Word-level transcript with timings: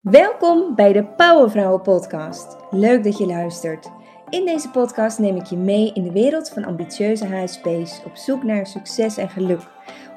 Welkom 0.00 0.74
bij 0.74 0.92
de 0.92 1.04
Powervrouwen 1.04 1.82
Podcast. 1.82 2.56
Leuk 2.70 3.04
dat 3.04 3.18
je 3.18 3.26
luistert. 3.26 3.90
In 4.28 4.44
deze 4.44 4.70
podcast 4.70 5.18
neem 5.18 5.36
ik 5.36 5.44
je 5.44 5.56
mee 5.56 5.92
in 5.92 6.02
de 6.02 6.12
wereld 6.12 6.48
van 6.48 6.64
ambitieuze 6.64 7.26
HSP's 7.26 8.00
op 8.04 8.16
zoek 8.16 8.42
naar 8.42 8.66
succes 8.66 9.16
en 9.16 9.28
geluk. 9.28 9.60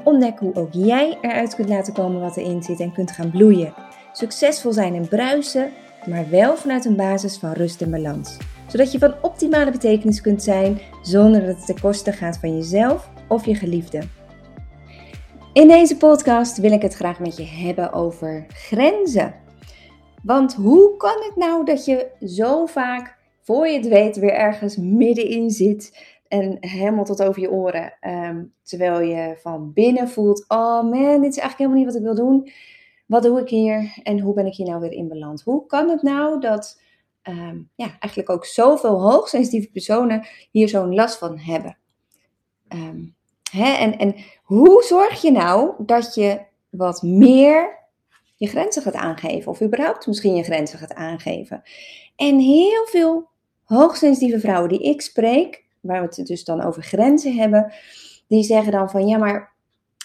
Ontdek 0.03 0.39
hoe 0.39 0.55
ook 0.55 0.69
jij 0.71 1.17
eruit 1.21 1.55
kunt 1.55 1.69
laten 1.69 1.93
komen 1.93 2.21
wat 2.21 2.37
erin 2.37 2.63
zit 2.63 2.79
en 2.79 2.93
kunt 2.93 3.11
gaan 3.11 3.31
bloeien. 3.31 3.73
Succesvol 4.11 4.73
zijn 4.73 4.95
en 4.95 5.07
bruisen, 5.07 5.71
maar 6.05 6.29
wel 6.29 6.57
vanuit 6.57 6.85
een 6.85 6.95
basis 6.95 7.37
van 7.37 7.51
rust 7.51 7.81
en 7.81 7.91
balans. 7.91 8.37
Zodat 8.67 8.91
je 8.91 8.99
van 8.99 9.15
optimale 9.21 9.71
betekenis 9.71 10.21
kunt 10.21 10.43
zijn 10.43 10.79
zonder 11.01 11.45
dat 11.45 11.55
het 11.55 11.65
ten 11.65 11.79
koste 11.81 12.11
gaat 12.11 12.37
van 12.37 12.55
jezelf 12.55 13.09
of 13.27 13.45
je 13.45 13.55
geliefde. 13.55 14.01
In 15.53 15.67
deze 15.67 15.97
podcast 15.97 16.57
wil 16.57 16.71
ik 16.71 16.81
het 16.81 16.93
graag 16.93 17.19
met 17.19 17.37
je 17.37 17.45
hebben 17.45 17.93
over 17.93 18.45
grenzen. 18.49 19.42
Want 20.23 20.53
hoe 20.53 20.97
kan 20.97 21.23
het 21.23 21.35
nou 21.35 21.65
dat 21.65 21.85
je 21.85 22.09
zo 22.25 22.65
vaak, 22.65 23.17
voor 23.41 23.67
je 23.67 23.77
het 23.77 23.87
weet, 23.87 24.17
weer 24.17 24.33
ergens 24.33 24.77
middenin 24.77 25.49
zit 25.49 26.05
en 26.27 26.57
helemaal 26.59 27.03
tot 27.03 27.23
over 27.23 27.41
je 27.41 27.51
oren, 27.51 27.93
ehm, 27.99 28.43
terwijl 28.61 29.01
je 29.01 29.37
van 29.41 29.73
binnen 29.73 30.09
voelt: 30.09 30.45
oh 30.47 30.83
man, 30.83 31.21
dit 31.21 31.31
is 31.31 31.37
eigenlijk 31.37 31.57
helemaal 31.57 31.77
niet 31.77 31.85
wat 31.85 31.95
ik 31.95 32.01
wil 32.01 32.15
doen. 32.15 32.51
Wat 33.05 33.23
doe 33.23 33.39
ik 33.39 33.49
hier 33.49 33.99
en 34.03 34.19
hoe 34.19 34.33
ben 34.33 34.45
ik 34.45 34.55
hier 34.55 34.67
nou 34.67 34.79
weer 34.79 34.91
in 34.91 35.07
beland? 35.07 35.41
Hoe 35.41 35.65
kan 35.65 35.89
het 35.89 36.01
nou 36.01 36.39
dat 36.39 36.81
ehm, 37.21 37.57
ja, 37.75 37.97
eigenlijk 37.99 38.29
ook 38.29 38.45
zoveel 38.45 39.01
hoogsensitieve 39.01 39.71
personen 39.71 40.27
hier 40.51 40.69
zo'n 40.69 40.95
last 40.95 41.17
van 41.17 41.37
hebben? 41.37 41.77
Ehm, 42.67 43.03
hè? 43.51 43.71
En, 43.73 43.97
en 43.97 44.15
hoe 44.43 44.83
zorg 44.83 45.21
je 45.21 45.31
nou 45.31 45.73
dat 45.77 46.15
je 46.15 46.41
wat 46.69 47.01
meer 47.01 47.82
je 48.43 48.49
grenzen 48.49 48.81
gaat 48.81 48.93
aangeven. 48.93 49.51
Of 49.51 49.61
überhaupt 49.61 50.07
misschien 50.07 50.35
je 50.35 50.43
grenzen 50.43 50.79
gaat 50.79 50.93
aangeven. 50.93 51.61
En 52.15 52.39
heel 52.39 52.85
veel 52.85 53.27
hoogsensitieve 53.63 54.39
vrouwen 54.39 54.69
die 54.69 54.83
ik 54.83 55.01
spreek, 55.01 55.63
waar 55.81 56.01
we 56.01 56.15
het 56.15 56.27
dus 56.27 56.43
dan 56.43 56.61
over 56.61 56.83
grenzen 56.83 57.35
hebben, 57.35 57.73
die 58.27 58.43
zeggen 58.43 58.71
dan 58.71 58.89
van 58.89 59.07
ja, 59.07 59.17
maar 59.17 59.53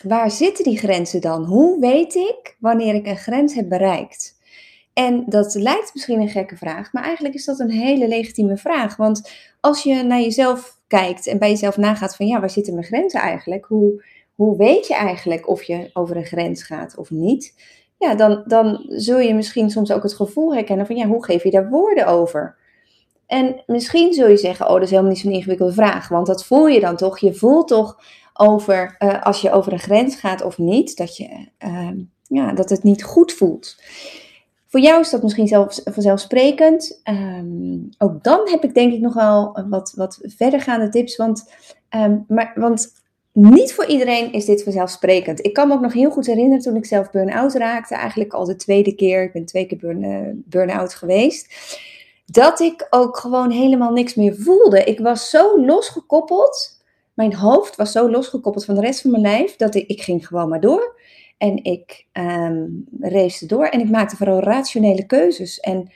waar 0.03 0.31
zitten 0.31 0.65
die 0.65 0.79
grenzen 0.79 1.21
dan? 1.21 1.45
Hoe 1.45 1.81
weet 1.81 2.15
ik 2.15 2.57
wanneer 2.61 2.95
ik 2.95 3.07
een 3.07 3.17
grens 3.17 3.55
heb 3.55 3.69
bereikt? 3.69 4.37
En 4.93 5.25
dat 5.27 5.55
lijkt 5.55 5.95
misschien 5.95 6.21
een 6.21 6.29
gekke 6.29 6.57
vraag, 6.57 6.93
maar 6.93 7.05
eigenlijk 7.05 7.35
is 7.35 7.45
dat 7.45 7.61
een 7.61 7.71
hele 7.71 8.09
legitieme 8.09 8.57
vraag. 8.57 8.97
Want 8.97 9.31
als 9.61 9.83
je 9.83 10.03
naar 10.03 10.21
jezelf 10.21 10.79
kijkt 10.87 11.27
en 11.27 11.39
bij 11.39 11.51
jezelf 11.51 11.77
nagaat 11.77 12.17
van 12.17 12.27
ja, 12.27 12.41
waar 12.41 12.51
zitten 12.51 12.75
mijn 12.75 12.87
grenzen 12.87 13.21
eigenlijk? 13.21 13.65
Hoe, 13.65 14.05
hoe 14.35 14.57
weet 14.57 14.87
je 14.87 14.95
eigenlijk 14.95 15.49
of 15.49 15.63
je 15.63 15.91
over 15.93 16.17
een 16.17 16.27
grens 16.27 16.63
gaat 16.63 16.97
of 16.97 17.11
niet? 17.11 17.55
Ja, 17.99 18.15
dan, 18.15 18.43
dan 18.47 18.85
zul 18.89 19.19
je 19.19 19.35
misschien 19.35 19.71
soms 19.71 19.93
ook 19.93 20.03
het 20.03 20.15
gevoel 20.15 20.55
herkennen 20.55 20.87
van 20.87 20.97
ja, 20.97 21.07
hoe 21.07 21.25
geef 21.25 21.43
je 21.43 21.51
daar 21.51 21.69
woorden 21.69 22.07
over? 22.07 22.57
En 23.27 23.63
misschien 23.67 24.13
zul 24.13 24.29
je 24.29 24.37
zeggen, 24.37 24.67
oh, 24.67 24.73
dat 24.73 24.83
is 24.83 24.91
helemaal 24.91 25.11
niet 25.11 25.21
zo'n 25.21 25.33
ingewikkelde 25.33 25.73
vraag, 25.73 26.09
want 26.09 26.27
dat 26.27 26.45
voel 26.45 26.67
je 26.67 26.81
dan 26.81 26.97
toch. 26.97 27.19
Je 27.19 27.35
voelt 27.35 27.69
toch 27.69 28.01
over, 28.33 28.97
uh, 28.99 29.23
als 29.23 29.41
je 29.41 29.53
over 29.53 29.73
een 29.73 29.79
grens 29.79 30.17
gaat 30.17 30.43
of 30.43 30.59
niet, 30.59 30.97
dat, 30.97 31.17
je, 31.17 31.49
uh, 31.65 31.91
ja, 32.23 32.53
dat 32.53 32.71
het 32.71 32.83
niet 32.83 33.05
goed 33.05 33.33
voelt. 33.33 33.77
Voor 34.67 34.81
jou 34.81 35.01
is 35.01 35.11
dat 35.11 35.23
misschien 35.23 35.47
zelfs 35.47 35.81
vanzelfsprekend. 35.85 37.01
Um, 37.05 37.89
ook 37.99 38.23
dan 38.25 38.49
heb 38.49 38.65
ik 38.65 38.75
denk 38.75 38.93
ik 38.93 39.01
nog 39.01 39.15
wel 39.15 39.65
wat, 39.69 39.93
wat 39.97 40.19
verdergaande 40.23 40.89
tips. 40.89 41.17
Want, 41.17 41.53
um, 41.91 42.25
maar, 42.29 42.53
want 42.55 42.93
niet 43.41 43.75
voor 43.75 43.87
iedereen 43.87 44.33
is 44.33 44.45
dit 44.45 44.63
vanzelfsprekend. 44.63 45.45
Ik 45.47 45.53
kan 45.53 45.69
me 45.69 45.75
ook 45.75 45.81
nog 45.81 45.93
heel 45.93 46.11
goed 46.11 46.27
herinneren 46.27 46.63
toen 46.63 46.77
ik 46.77 46.87
zelf 46.87 47.11
burn-out 47.11 47.55
raakte, 47.55 47.95
eigenlijk 47.95 48.33
al 48.33 48.45
de 48.45 48.57
tweede 48.57 48.95
keer, 48.95 49.23
ik 49.23 49.33
ben 49.33 49.45
twee 49.45 49.67
keer 49.67 50.03
eh, 50.03 50.21
burn-out 50.35 50.95
geweest, 50.95 51.55
dat 52.27 52.61
ik 52.61 52.87
ook 52.91 53.17
gewoon 53.17 53.51
helemaal 53.51 53.93
niks 53.93 54.15
meer 54.15 54.37
voelde. 54.37 54.85
Ik 54.85 54.99
was 54.99 55.31
zo 55.31 55.65
losgekoppeld, 55.65 56.83
mijn 57.15 57.35
hoofd 57.35 57.77
was 57.77 57.93
zo 57.93 58.11
losgekoppeld 58.11 58.65
van 58.65 58.75
de 58.75 58.81
rest 58.81 59.01
van 59.01 59.11
mijn 59.11 59.23
lijf, 59.23 59.57
dat 59.57 59.75
ik, 59.75 59.87
ik 59.89 60.03
ging 60.03 60.27
gewoon 60.27 60.49
maar 60.49 60.61
door. 60.61 60.97
En 61.39 61.65
ik 61.65 62.07
um, 62.13 62.85
race 63.01 63.47
door 63.47 63.67
en 63.67 63.81
ik 63.81 63.91
maakte 63.91 64.17
vooral 64.17 64.41
rationele 64.41 65.07
keuzes. 65.07 65.61
En 65.61 65.91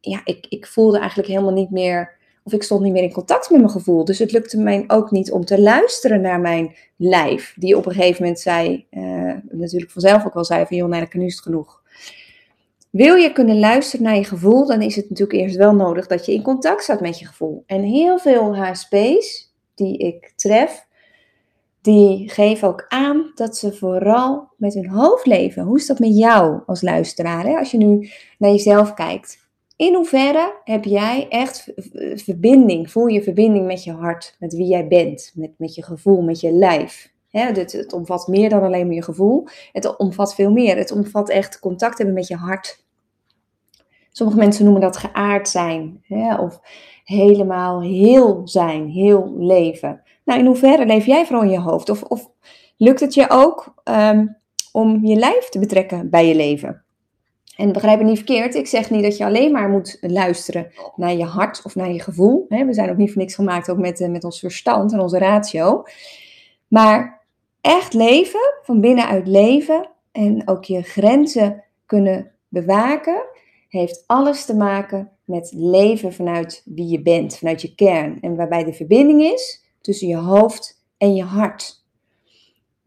ja, 0.00 0.20
ik, 0.24 0.46
ik 0.48 0.66
voelde 0.66 0.98
eigenlijk 0.98 1.28
helemaal 1.28 1.52
niet 1.52 1.70
meer 1.70 2.17
of 2.48 2.54
ik 2.54 2.62
stond 2.62 2.82
niet 2.82 2.92
meer 2.92 3.02
in 3.02 3.12
contact 3.12 3.50
met 3.50 3.60
mijn 3.60 3.72
gevoel. 3.72 4.04
Dus 4.04 4.18
het 4.18 4.32
lukte 4.32 4.58
mij 4.58 4.84
ook 4.86 5.10
niet 5.10 5.32
om 5.32 5.44
te 5.44 5.60
luisteren 5.60 6.20
naar 6.20 6.40
mijn 6.40 6.74
lijf. 6.96 7.54
Die 7.56 7.76
op 7.76 7.86
een 7.86 7.92
gegeven 7.92 8.22
moment 8.22 8.40
zei, 8.40 8.86
uh, 8.90 9.32
natuurlijk 9.50 9.90
vanzelf 9.90 10.26
ook 10.26 10.34
wel 10.34 10.44
zei 10.44 10.66
van 10.66 10.76
joh, 10.76 10.88
nee, 10.88 11.08
nu 11.12 11.24
is 11.24 11.40
genoeg. 11.40 11.82
Wil 12.90 13.14
je 13.14 13.32
kunnen 13.32 13.58
luisteren 13.58 14.04
naar 14.04 14.16
je 14.16 14.24
gevoel, 14.24 14.66
dan 14.66 14.82
is 14.82 14.96
het 14.96 15.10
natuurlijk 15.10 15.38
eerst 15.38 15.56
wel 15.56 15.74
nodig 15.74 16.06
dat 16.06 16.26
je 16.26 16.32
in 16.32 16.42
contact 16.42 16.82
staat 16.82 17.00
met 17.00 17.18
je 17.18 17.26
gevoel. 17.26 17.62
En 17.66 17.82
heel 17.82 18.18
veel 18.18 18.56
HSP's 18.56 19.54
die 19.74 19.98
ik 19.98 20.32
tref, 20.36 20.86
die 21.80 22.30
geven 22.30 22.68
ook 22.68 22.84
aan 22.88 23.32
dat 23.34 23.56
ze 23.56 23.72
vooral 23.72 24.48
met 24.56 24.74
hun 24.74 24.88
hoofd 24.88 25.26
leven. 25.26 25.62
Hoe 25.62 25.78
is 25.78 25.86
dat 25.86 25.98
met 25.98 26.18
jou 26.18 26.60
als 26.66 26.82
luisteraar? 26.82 27.44
Hè? 27.44 27.56
Als 27.56 27.70
je 27.70 27.78
nu 27.78 28.10
naar 28.38 28.50
jezelf 28.50 28.94
kijkt. 28.94 29.47
In 29.78 29.94
hoeverre 29.94 30.60
heb 30.64 30.84
jij 30.84 31.26
echt 31.28 31.72
verbinding, 32.14 32.90
voel 32.90 33.06
je 33.06 33.22
verbinding 33.22 33.66
met 33.66 33.84
je 33.84 33.92
hart, 33.92 34.36
met 34.38 34.54
wie 34.54 34.66
jij 34.66 34.88
bent, 34.88 35.32
met, 35.34 35.50
met 35.56 35.74
je 35.74 35.82
gevoel, 35.82 36.22
met 36.22 36.40
je 36.40 36.52
lijf? 36.52 37.12
het, 37.30 37.92
omvat 37.92 38.26
meer 38.26 38.48
dan 38.48 38.62
alleen 38.62 38.86
maar 38.86 38.94
je 38.94 39.02
gevoel. 39.02 39.46
Het 39.72 39.96
omvat 39.96 40.34
veel 40.34 40.50
meer. 40.50 40.76
Het 40.76 40.92
omvat 40.92 41.28
echt 41.28 41.58
contact 41.58 41.98
hebben 41.98 42.14
met 42.14 42.26
je 42.26 42.36
hart. 42.36 42.84
Sommige 44.10 44.38
mensen 44.38 44.64
noemen 44.64 44.82
dat 44.82 44.96
geaard 44.96 45.48
zijn. 45.48 46.04
of 46.40 46.60
helemaal 47.04 47.82
heel 47.82 48.40
zijn, 48.44 48.88
heel 48.88 49.34
leven. 49.38 50.02
Nou, 50.24 50.40
in 50.40 50.46
hoeverre 50.46 50.86
leef 50.86 51.06
jij 51.06 51.26
vooral 51.26 51.44
in 51.44 51.50
je 51.50 51.60
hoofd? 51.60 51.90
Of, 51.90 52.02
of 52.02 52.30
lukt 52.76 53.00
het 53.00 53.14
je 53.14 53.26
ook 53.28 53.74
um, 53.84 54.36
om 54.72 55.06
je 55.06 55.16
lijf 55.16 55.48
te 55.48 55.58
betrekken 55.58 56.10
bij 56.10 56.26
je 56.26 56.34
leven? 56.34 56.82
En 57.58 57.72
begrijp 57.72 57.98
me 57.98 58.04
niet 58.04 58.16
verkeerd, 58.16 58.54
ik 58.54 58.66
zeg 58.66 58.90
niet 58.90 59.02
dat 59.02 59.16
je 59.16 59.24
alleen 59.24 59.52
maar 59.52 59.68
moet 59.68 59.98
luisteren 60.00 60.72
naar 60.96 61.14
je 61.14 61.24
hart 61.24 61.62
of 61.64 61.74
naar 61.74 61.92
je 61.92 62.00
gevoel. 62.00 62.46
We 62.48 62.72
zijn 62.74 62.90
ook 62.90 62.96
niet 62.96 63.12
voor 63.12 63.20
niks 63.20 63.34
gemaakt, 63.34 63.70
ook 63.70 63.78
met, 63.78 64.00
eh, 64.00 64.08
met 64.08 64.24
ons 64.24 64.38
verstand 64.38 64.92
en 64.92 65.00
onze 65.00 65.18
ratio. 65.18 65.82
Maar 66.68 67.26
echt 67.60 67.94
leven, 67.94 68.54
van 68.62 68.80
binnenuit 68.80 69.26
leven 69.26 69.88
en 70.12 70.48
ook 70.48 70.64
je 70.64 70.82
grenzen 70.82 71.64
kunnen 71.86 72.30
bewaken, 72.48 73.22
heeft 73.68 74.04
alles 74.06 74.44
te 74.44 74.56
maken 74.56 75.10
met 75.24 75.52
leven 75.56 76.12
vanuit 76.12 76.62
wie 76.64 76.88
je 76.88 77.02
bent, 77.02 77.38
vanuit 77.38 77.62
je 77.62 77.74
kern. 77.74 78.18
En 78.20 78.36
waarbij 78.36 78.64
de 78.64 78.72
verbinding 78.72 79.22
is 79.22 79.64
tussen 79.80 80.08
je 80.08 80.16
hoofd 80.16 80.84
en 80.98 81.14
je 81.14 81.24
hart. 81.24 81.86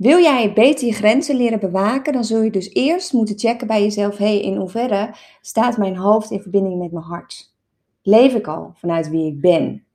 Wil 0.02 0.20
jij 0.20 0.54
beter 0.54 0.88
je 0.88 0.94
grenzen 0.94 1.36
leren 1.36 1.60
bewaken, 1.60 2.14
dan 2.14 2.24
zul 2.24 2.42
je 2.42 2.52
dus 2.52 2.74
eerst 2.74 3.14
moeten 3.14 3.40
checken 3.40 3.68
bij 3.68 3.82
jezelf: 3.82 4.18
hey, 4.18 4.42
in 4.42 4.56
hoeverre 4.56 5.16
staat 5.42 5.78
mijn 5.78 5.98
hoofd 5.98 6.32
in 6.32 6.42
verbinding 6.42 6.80
met 6.80 6.92
mijn 6.92 7.06
hart? 7.06 7.54
Leef 8.02 8.34
ik 8.34 8.48
al 8.48 8.72
vanuit 8.76 9.10
wie 9.10 9.26
ik 9.26 9.42
ben? 9.42 9.86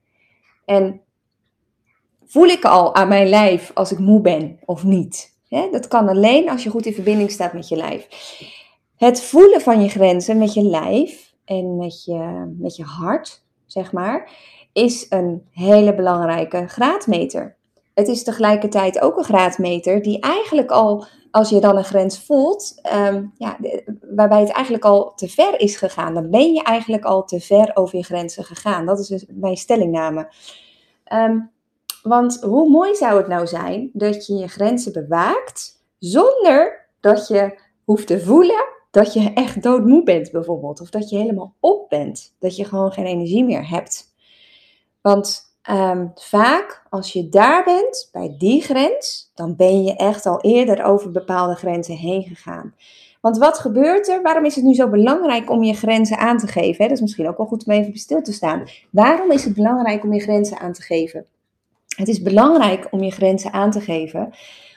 En 0.65 1.01
voel 2.25 2.47
ik 2.47 2.65
al 2.65 2.95
aan 2.95 3.09
mijn 3.09 3.29
lijf 3.29 3.71
als 3.75 3.93
ik 3.93 3.99
moe 3.99 4.21
ben 4.21 4.59
of 4.65 4.85
niet? 4.85 5.35
dat 5.49 5.89
kan 5.89 6.09
alleen 6.09 6.51
als 6.51 6.63
je 6.63 6.71
goed 6.71 6.87
in 6.87 6.95
verbinding 6.95 7.31
staat 7.31 7.53
met 7.53 7.69
je 7.69 7.77
lijf. 7.77 8.09
Het 8.97 9.23
voelen 9.23 9.61
van 9.61 9.83
je 9.83 9.89
grenzen 9.89 10.39
met 10.39 10.55
je 10.55 10.63
lijf 10.63 11.35
en 11.45 11.77
met 11.77 12.05
je, 12.05 12.53
met 12.59 12.77
je 12.77 12.83
hart, 12.83 13.45
zeg 13.67 13.93
maar, 13.93 14.31
is 14.73 15.07
een 15.09 15.43
hele 15.51 15.95
belangrijke 15.95 16.67
graadmeter 16.67 17.56
het 17.97 18.09
is 18.09 18.23
tegelijkertijd 18.23 19.01
ook 19.01 19.17
een 19.17 19.25
graadmeter 19.25 20.03
die 20.03 20.21
eigenlijk 20.21 20.71
al, 20.71 21.07
als 21.31 21.51
je 21.51 21.61
dan 21.61 21.77
een 21.77 21.85
grens 21.85 22.25
voelt, 22.25 22.79
ehm, 22.83 23.25
ja, 23.35 23.59
waarbij 24.15 24.41
het 24.41 24.51
eigenlijk 24.51 24.85
al 24.85 25.15
te 25.15 25.29
ver 25.29 25.61
is 25.61 25.77
gegaan. 25.77 26.15
Dan 26.15 26.31
ben 26.31 26.53
je 26.53 26.63
eigenlijk 26.63 27.05
al 27.05 27.25
te 27.25 27.41
ver 27.41 27.71
over 27.75 27.97
je 27.99 28.05
grenzen 28.05 28.45
gegaan. 28.45 28.87
Dat 28.87 28.99
is 28.99 29.07
dus 29.07 29.25
mijn 29.29 29.57
stellingname. 29.57 30.33
Ehm, 31.05 31.39
want 32.03 32.41
hoe 32.43 32.71
mooi 32.71 32.95
zou 32.95 33.17
het 33.17 33.29
nou 33.29 33.47
zijn 33.47 33.91
dat 33.93 34.27
je 34.27 34.35
je 34.35 34.49
grenzen 34.49 34.93
bewaakt 34.93 35.85
zonder 35.99 36.89
dat 37.01 37.29
je 37.29 37.59
hoeft 37.85 38.07
te 38.07 38.21
voelen 38.21 38.65
dat 38.91 39.13
je 39.13 39.33
echt 39.35 39.63
doodmoe 39.63 40.03
bent 40.03 40.31
bijvoorbeeld. 40.31 40.81
Of 40.81 40.91
dat 40.91 41.11
je 41.11 41.17
helemaal 41.17 41.55
op 41.61 41.89
bent. 41.89 42.35
Dat 42.39 42.57
je 42.57 42.65
gewoon 42.65 42.93
geen 42.93 43.07
energie 43.07 43.45
meer 43.45 43.69
hebt. 43.69 44.15
Want 45.01 45.46
Um, 45.71 46.13
vaak 46.15 46.83
als 46.91 47.13
je 47.13 47.29
daar 47.29 47.65
bent, 47.65 48.09
bij 48.13 48.35
die 48.39 48.63
grens, 48.63 49.31
dan 49.35 49.57
ben 49.57 49.85
je 49.85 49.97
echt 49.97 50.27
al 50.27 50.41
eerder 50.41 50.85
over 50.85 51.11
bepaalde 51.11 51.55
grenzen 51.55 51.97
heen 51.97 52.23
gegaan. 52.23 52.75
Want 53.21 53.39
wat 53.39 53.59
gebeurt 53.59 54.09
er? 54.09 54.23
Waarom 54.23 54.45
is 54.45 54.55
het 54.55 54.65
nu 54.65 54.75
zo 54.75 54.89
belangrijk 54.89 55.51
om 55.51 55.63
je 55.63 55.75
grenzen 55.75 56.19
aan 56.19 56.39
te 56.39 56.47
geven? 56.47 56.85
Dat 56.85 56.97
is 56.97 57.01
misschien 57.01 57.29
ook 57.29 57.37
wel 57.37 57.47
goed 57.47 57.67
om 57.67 57.73
even 57.73 57.99
stil 57.99 58.23
te 58.23 58.33
staan. 58.33 58.69
Waarom 58.91 59.31
is 59.31 59.45
het 59.45 59.55
belangrijk 59.55 60.05
om 60.05 60.13
je 60.13 60.21
grenzen 60.21 60.59
aan 60.59 60.73
te 60.73 60.83
geven? 60.83 61.27
Het 61.97 62.09
is 62.09 62.23
belangrijk 62.23 62.89
om 62.91 63.03
je 63.03 63.11
grenzen 63.11 63.53
aan 63.53 63.71
te 63.71 63.81
geven 63.81 64.35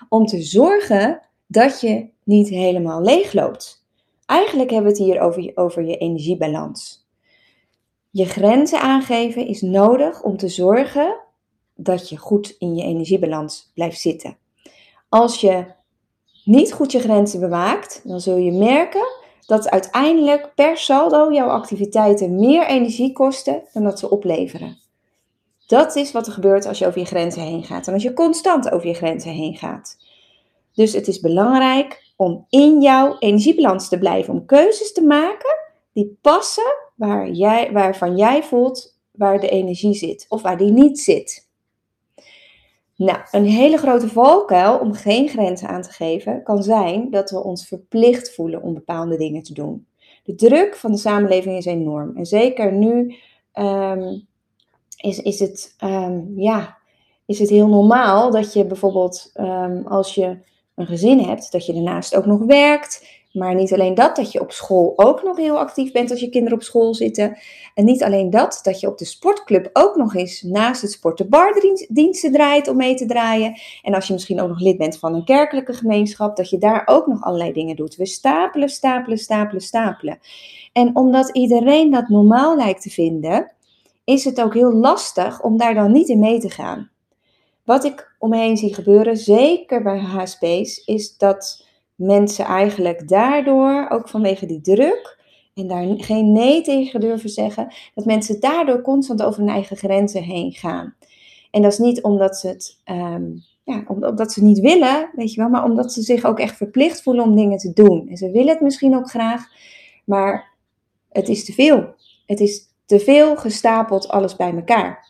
om 0.10 0.26
te 0.26 0.42
zorgen 0.42 1.22
dat 1.48 1.82
je 1.82 2.08
niet 2.24 2.50
helemaal 2.50 3.02
leegloopt. 3.02 3.84
Eigenlijk 4.26 4.70
hebben 4.70 4.92
we 4.92 4.98
het 4.98 5.08
hier 5.08 5.22
over 5.22 5.42
je, 5.42 5.52
over 5.56 5.84
je 5.84 5.98
energiebalans. 5.98 6.99
Je 8.12 8.26
grenzen 8.26 8.82
aangeven 8.82 9.48
is 9.48 9.62
nodig 9.62 10.24
om 10.24 10.38
te 10.38 10.48
zorgen 10.48 11.16
dat 11.76 12.10
je 12.10 12.18
goed 12.18 12.56
in 12.60 12.76
je 12.76 12.84
energiebalans 12.84 13.72
blijft 13.74 14.00
zitten. 14.00 14.38
Als 15.10 15.42
je 15.42 15.66
niet 16.44 16.74
goed 16.74 16.92
je 16.92 17.00
grenzen 17.00 17.40
bewaakt, 17.40 18.02
dan 18.04 18.20
zul 18.20 18.38
je 18.38 18.52
merken 18.52 19.08
dat 19.46 19.70
uiteindelijk 19.70 20.52
per 20.56 20.78
saldo 20.78 21.34
jouw 21.34 21.48
activiteiten 21.48 22.36
meer 22.36 22.66
energie 22.68 23.14
kosten 23.14 23.64
dan 23.74 23.84
dat 23.84 24.00
ze 24.00 24.10
opleveren. 24.10 24.78
Dat 25.68 25.96
is 25.96 26.12
wat 26.12 26.28
er 26.28 26.34
gebeurt 26.34 26.66
als 26.66 26.80
je 26.80 26.88
over 26.88 27.00
je 27.00 27.06
grenzen 27.06 27.42
heen 27.42 27.64
gaat 27.64 27.88
en 27.88 27.94
als 27.94 28.04
je 28.04 28.14
constant 28.14 28.72
over 28.72 28.88
je 28.88 28.94
grenzen 28.94 29.32
heen 29.32 29.56
gaat. 29.56 29.98
Dus 30.74 30.94
het 30.94 31.08
is 31.08 31.20
belangrijk 31.20 32.14
om 32.16 32.46
in 32.50 32.82
jouw 32.82 33.16
energiebalans 33.20 33.90
te 33.90 33.98
blijven, 33.98 34.34
om 34.34 34.46
keuzes 34.46 34.94
te 34.94 35.04
maken 35.04 35.58
die 35.94 36.18
passen 36.22 36.89
waar 37.00 37.30
jij, 37.30 37.72
waarvan 37.72 38.18
jij 38.18 38.44
voelt 38.44 38.98
waar 39.12 39.40
de 39.40 39.50
energie 39.50 39.94
zit 39.94 40.26
of 40.30 40.42
waar 40.42 40.58
die 40.58 40.72
niet 40.72 41.00
zit. 41.00 41.48
Nou, 42.96 43.20
een 43.32 43.46
hele 43.46 43.78
grote 43.78 44.08
valkuil 44.08 44.80
om 44.80 44.94
geen 44.94 45.30
grenzen 45.30 45.68
aan 45.68 45.82
te 45.82 45.92
geven 45.92 46.44
kan 46.44 46.64
zijn 46.64 47.10
dat 47.12 47.30
we 47.30 47.44
ons 47.44 47.68
verplicht 47.68 48.34
voelen 48.34 48.62
om 48.62 48.74
bepaalde 48.74 49.18
dingen 49.18 49.44
te 49.44 49.54
doen. 49.54 49.88
De 50.24 50.36
druk 50.36 50.76
van 50.76 50.92
de 50.92 50.98
samenleving 50.98 51.58
is 51.58 51.66
enorm. 51.66 52.18
En 52.18 52.26
zeker 52.26 52.74
nu 52.74 53.16
ehm, 53.52 54.20
is, 54.98 55.20
is, 55.20 55.40
het, 55.40 55.76
um, 55.84 56.34
ja, 56.36 56.78
is 57.26 57.40
het 57.40 57.50
heel 57.50 57.68
normaal 57.68 58.32
dat 58.32 58.54
je 58.54 58.66
bijvoorbeeld 58.66 59.32
um, 59.34 59.88
als 59.88 60.16
je 60.16 60.38
een 60.76 60.88
gezin 60.88 61.20
hebt, 61.20 61.52
dat 61.52 61.66
je 61.66 61.74
daarnaast 61.74 62.16
ook 62.16 62.26
nog 62.26 62.46
werkt. 62.46 63.19
Maar 63.34 63.56
niet 63.56 63.74
alleen 63.74 63.94
dat, 63.94 64.16
dat 64.16 64.32
je 64.32 64.42
op 64.42 64.52
school 64.52 64.94
ook 64.96 65.24
nog 65.24 65.38
heel 65.38 65.60
actief 65.60 65.92
bent 65.92 66.12
als 66.12 66.20
je 66.20 66.30
kinderen 66.30 66.58
op 66.58 66.64
school 66.64 66.94
zitten. 66.94 67.38
En 67.74 67.86
niet 67.86 68.04
alleen 68.04 68.30
dat, 68.30 68.60
dat 68.64 68.80
je 68.80 68.88
op 68.88 68.98
de 68.98 69.06
sportclub 69.06 69.70
ook 69.74 69.96
nog 69.96 70.16
eens 70.16 70.42
naast 70.42 70.82
het 70.82 70.92
sporten 70.92 71.30
barddiensten 71.30 72.32
draait 72.32 72.68
om 72.68 72.76
mee 72.78 72.96
te 72.96 73.06
draaien. 73.06 73.60
En 73.82 73.94
als 73.94 74.08
je 74.08 74.14
misschien 74.14 74.42
ook 74.42 74.50
nog 74.50 74.60
lid 74.60 74.78
bent 74.78 74.98
van 74.98 75.14
een 75.14 75.26
kerkelijke 75.26 75.74
gemeenschap, 75.74 76.36
dat 76.36 76.50
je 76.50 76.58
daar 76.58 76.82
ook 76.86 77.08
nog 77.08 77.24
allerlei 77.24 77.54
dingen 77.54 77.76
doet. 77.76 77.96
We 77.96 78.06
stapelen, 78.06 78.70
stapelen, 78.70 79.18
stapelen, 79.18 79.62
stapelen. 79.62 80.20
En 80.74 80.96
omdat 80.96 81.30
iedereen 81.30 81.92
dat 81.92 82.10
normaal 82.10 82.56
lijkt 82.56 82.82
te 82.82 82.90
vinden, 82.90 83.52
is 84.04 84.26
het 84.26 84.42
ook 84.42 84.54
heel 84.54 84.74
lastig 84.74 85.42
om 85.42 85.58
daar 85.58 85.74
dan 85.74 85.92
niet 85.92 86.10
in 86.10 86.20
mee 86.20 86.40
te 86.40 86.50
gaan. 86.50 86.90
Wat 87.64 87.84
ik 87.84 88.16
omheen 88.20 88.58
zie 88.58 88.74
gebeuren, 88.74 89.18
zeker 89.18 89.84
bij 89.84 90.00
HSP's, 90.00 90.86
is 90.86 91.18
dat 91.18 91.68
mensen 92.00 92.46
eigenlijk 92.46 93.08
daardoor, 93.08 93.88
ook 93.90 94.10
vanwege 94.10 94.46
die 94.46 94.62
druk, 94.62 95.18
en 95.54 95.68
daar 95.68 95.86
geen 95.98 96.32
nee 96.32 96.62
tegen 96.62 97.00
durven 97.00 97.30
zeggen, 97.30 97.74
dat 97.96 98.06
mensen 98.06 98.40
daardoor 98.40 98.82
constant 98.82 99.24
over 99.24 99.40
hun 99.40 99.50
eigen 99.50 99.78
grenzen 99.78 100.24
heen 100.24 100.52
gaan. 100.52 100.96
En 101.52 101.62
dat 101.62 101.72
is 101.72 101.78
niet 101.78 102.02
omdat 102.02 102.38
ze 102.38 102.48
het, 102.48 102.82
um, 102.86 103.44
ja, 103.64 103.84
omdat 103.88 104.32
ze 104.32 104.44
niet 104.44 104.60
willen, 104.60 105.10
weet 105.16 105.34
je 105.34 105.42
wel, 105.42 105.50
maar 105.50 105.64
omdat 105.64 105.94
ze 105.94 106.02
zich 106.02 106.26
ook 106.26 106.40
echt 106.40 106.58
verplicht 106.58 107.02
voelen 107.02 107.24
om 107.24 107.36
dingen 107.36 107.58
te 107.58 107.74
doen. 107.74 108.08
En 108.10 108.18
ze 108.18 108.32
willen 108.32 108.54
het 108.54 108.62
misschien 108.62 108.96
ook 108.96 109.10
graag, 109.10 109.48
maar 110.06 110.58
het 111.10 111.30
is 111.30 111.46
te 111.46 111.54
veel. 111.54 111.94
Het 112.26 112.40
is 112.40 112.68
te 112.86 113.00
veel 113.00 113.36
gestapeld 113.36 114.08
alles 114.08 114.36
bij 114.36 114.56
elkaar. 114.56 115.08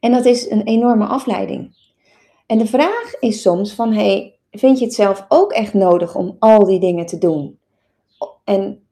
En 0.00 0.12
dat 0.12 0.24
is 0.24 0.50
een 0.50 0.62
enorme 0.62 1.06
afleiding. 1.06 1.76
En 2.46 2.58
de 2.58 2.66
vraag 2.66 3.14
is 3.20 3.42
soms 3.42 3.72
van, 3.72 3.92
hey, 3.92 4.33
vind 4.54 4.78
je 4.78 4.84
het 4.84 4.94
zelf 4.94 5.26
ook 5.28 5.52
echt 5.52 5.74
nodig 5.74 6.14
om 6.14 6.36
al 6.38 6.64
die 6.64 6.80
dingen 6.80 7.06
te 7.06 7.18
doen? 7.18 7.58
En 8.44 8.84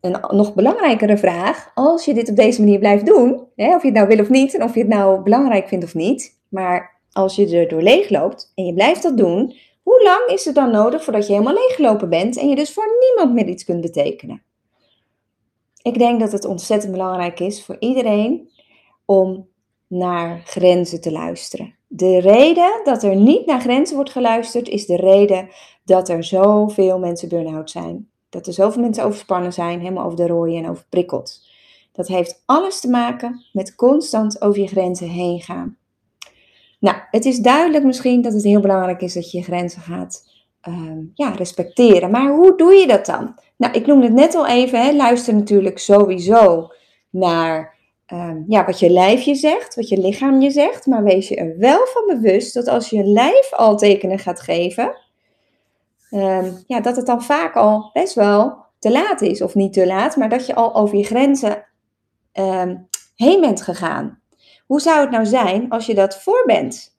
een 0.00 0.36
nog 0.36 0.54
belangrijkere 0.54 1.16
vraag, 1.16 1.70
als 1.74 2.04
je 2.04 2.14
dit 2.14 2.30
op 2.30 2.36
deze 2.36 2.60
manier 2.60 2.78
blijft 2.78 3.06
doen, 3.06 3.46
hè, 3.56 3.74
of 3.74 3.82
je 3.82 3.88
het 3.88 3.96
nou 3.96 4.08
wil 4.08 4.20
of 4.20 4.28
niet, 4.28 4.54
en 4.54 4.62
of 4.62 4.74
je 4.74 4.80
het 4.80 4.88
nou 4.88 5.22
belangrijk 5.22 5.68
vindt 5.68 5.84
of 5.84 5.94
niet, 5.94 6.40
maar 6.48 7.00
als 7.12 7.36
je 7.36 7.56
er 7.58 7.68
door 7.68 7.82
leeg 7.82 8.10
loopt 8.10 8.52
en 8.54 8.66
je 8.66 8.74
blijft 8.74 9.02
dat 9.02 9.16
doen, 9.16 9.54
hoe 9.82 10.02
lang 10.02 10.26
is 10.26 10.44
het 10.44 10.54
dan 10.54 10.70
nodig 10.70 11.04
voordat 11.04 11.26
je 11.26 11.32
helemaal 11.32 11.54
leeggelopen 11.54 12.08
bent 12.08 12.38
en 12.38 12.48
je 12.48 12.56
dus 12.56 12.72
voor 12.72 12.96
niemand 13.00 13.34
meer 13.34 13.48
iets 13.48 13.64
kunt 13.64 13.80
betekenen? 13.80 14.42
Ik 15.82 15.98
denk 15.98 16.20
dat 16.20 16.32
het 16.32 16.44
ontzettend 16.44 16.92
belangrijk 16.92 17.40
is 17.40 17.64
voor 17.64 17.76
iedereen 17.78 18.50
om 19.04 19.48
naar 19.86 20.42
grenzen 20.44 21.00
te 21.00 21.12
luisteren. 21.12 21.73
De 21.96 22.20
reden 22.20 22.80
dat 22.84 23.02
er 23.02 23.16
niet 23.16 23.46
naar 23.46 23.60
grenzen 23.60 23.96
wordt 23.96 24.10
geluisterd, 24.10 24.68
is 24.68 24.86
de 24.86 24.96
reden 24.96 25.48
dat 25.84 26.08
er 26.08 26.24
zoveel 26.24 26.98
mensen 26.98 27.28
burn-out 27.28 27.70
zijn. 27.70 28.08
Dat 28.28 28.46
er 28.46 28.52
zoveel 28.52 28.82
mensen 28.82 29.04
overspannen 29.04 29.52
zijn, 29.52 29.80
helemaal 29.80 30.04
over 30.04 30.16
de 30.16 30.26
rooien 30.26 30.64
en 30.64 30.70
overprikkeld. 30.70 31.46
Dat 31.92 32.08
heeft 32.08 32.42
alles 32.46 32.80
te 32.80 32.90
maken 32.90 33.44
met 33.52 33.74
constant 33.74 34.42
over 34.42 34.60
je 34.60 34.66
grenzen 34.66 35.08
heen 35.08 35.40
gaan. 35.40 35.76
Nou, 36.80 36.96
het 37.10 37.24
is 37.24 37.38
duidelijk 37.38 37.84
misschien 37.84 38.22
dat 38.22 38.32
het 38.32 38.44
heel 38.44 38.60
belangrijk 38.60 39.00
is 39.00 39.14
dat 39.14 39.30
je 39.30 39.38
je 39.38 39.44
grenzen 39.44 39.82
gaat 39.82 40.28
uh, 40.68 40.98
ja, 41.14 41.30
respecteren. 41.30 42.10
Maar 42.10 42.34
hoe 42.34 42.56
doe 42.56 42.72
je 42.72 42.86
dat 42.86 43.06
dan? 43.06 43.34
Nou, 43.56 43.72
ik 43.72 43.86
noemde 43.86 44.06
het 44.06 44.14
net 44.14 44.34
al 44.34 44.46
even. 44.46 44.82
Hè, 44.82 44.92
luister 44.92 45.34
natuurlijk 45.34 45.78
sowieso 45.78 46.72
naar 47.10 47.73
um, 48.12 48.44
ja, 48.48 48.64
wat 48.64 48.78
je 48.78 48.90
lijf 48.90 49.22
je 49.22 49.34
zegt, 49.34 49.74
wat 49.74 49.88
je 49.88 49.98
lichaam 49.98 50.40
je 50.40 50.50
zegt. 50.50 50.86
Maar 50.86 51.02
wees 51.02 51.28
je 51.28 51.36
er 51.36 51.58
wel 51.58 51.86
van 51.86 52.06
bewust 52.06 52.54
dat 52.54 52.68
als 52.68 52.90
je 52.90 53.04
lijf 53.04 53.52
al 53.52 53.76
tekenen 53.76 54.18
gaat 54.18 54.40
geven, 54.40 54.96
um, 56.10 56.62
ja, 56.66 56.80
dat 56.80 56.96
het 56.96 57.06
dan 57.06 57.22
vaak 57.22 57.54
al 57.54 57.90
best 57.92 58.14
wel 58.14 58.56
te 58.78 58.92
laat 58.92 59.20
is. 59.20 59.42
Of 59.42 59.54
niet 59.54 59.72
te 59.72 59.86
laat, 59.86 60.16
maar 60.16 60.28
dat 60.28 60.46
je 60.46 60.54
al 60.54 60.74
over 60.74 60.96
je 60.96 61.04
grenzen 61.04 61.66
um, 62.32 62.88
heen 63.16 63.40
bent 63.40 63.62
gegaan. 63.62 64.22
Hoe 64.66 64.80
zou 64.80 65.00
het 65.00 65.10
nou 65.10 65.26
zijn 65.26 65.70
als 65.70 65.86
je 65.86 65.94
dat 65.94 66.22
voor 66.22 66.42
bent? 66.46 66.98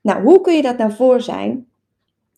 Nou, 0.00 0.22
hoe 0.22 0.40
kun 0.40 0.54
je 0.54 0.62
dat 0.62 0.78
nou 0.78 0.92
voor 0.92 1.20
zijn? 1.20 1.66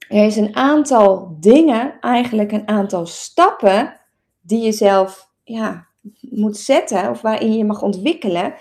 Er 0.09 0.25
is 0.25 0.37
een 0.37 0.57
aantal 0.57 1.37
dingen, 1.41 1.99
eigenlijk 2.01 2.53
een 2.53 2.69
aantal 2.69 3.07
stappen 3.07 4.01
die 4.41 4.63
je 4.65 4.73
zelf 4.73 5.31
ja, 5.45 5.87
moet 6.21 6.57
zetten 6.57 7.11
of 7.11 7.21
waarin 7.21 7.53
je 7.53 7.65
mag 7.65 7.83
ontwikkelen 7.83 8.55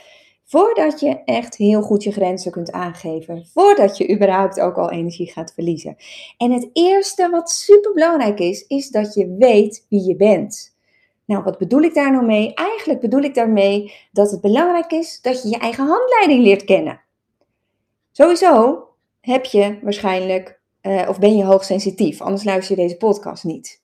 voordat 0.46 1.00
je 1.00 1.24
echt 1.26 1.56
heel 1.56 1.82
goed 1.82 2.04
je 2.04 2.12
grenzen 2.12 2.52
kunt 2.52 2.72
aangeven. 2.72 3.46
Voordat 3.54 3.98
je 3.98 4.14
überhaupt 4.14 4.60
ook 4.60 4.78
al 4.78 4.92
energie 4.92 5.32
gaat 5.32 5.54
verliezen. 5.54 5.96
En 6.38 6.52
het 6.52 6.70
eerste 6.74 7.30
wat 7.30 7.50
super 7.50 7.94
belangrijk 7.94 8.40
is, 8.40 8.68
is 8.68 8.90
dat 8.90 9.14
je 9.14 9.36
weet 9.40 9.86
wie 9.90 10.08
je 10.08 10.16
bent. 10.16 10.76
Nou, 11.26 11.44
wat 11.44 11.58
bedoel 11.58 11.82
ik 11.82 11.94
daar 11.94 12.12
nou 12.12 12.26
mee? 12.26 12.54
Eigenlijk 12.54 13.00
bedoel 13.00 13.22
ik 13.22 13.36
daarmee 13.36 13.94
dat 14.12 14.32
het 14.32 14.42
belangrijk 14.42 14.92
is 14.92 15.22
dat 15.22 15.44
je 15.44 15.50
je 15.50 15.58
eigen 15.58 15.88
handleiding 15.88 16.44
leert 16.44 16.64
kennen. 16.64 17.02
Sowieso 18.12 18.84
heb 19.22 19.46
je 19.46 19.80
waarschijnlijk, 19.82 20.60
uh, 20.82 21.06
of 21.10 21.20
ben 21.20 21.38
je 21.38 21.44
hoogsensitief, 21.44 22.22
anders 22.22 22.44
luister 22.44 22.76
je 22.76 22.82
deze 22.82 22.98
podcast 22.98 23.44
niet. 23.44 23.83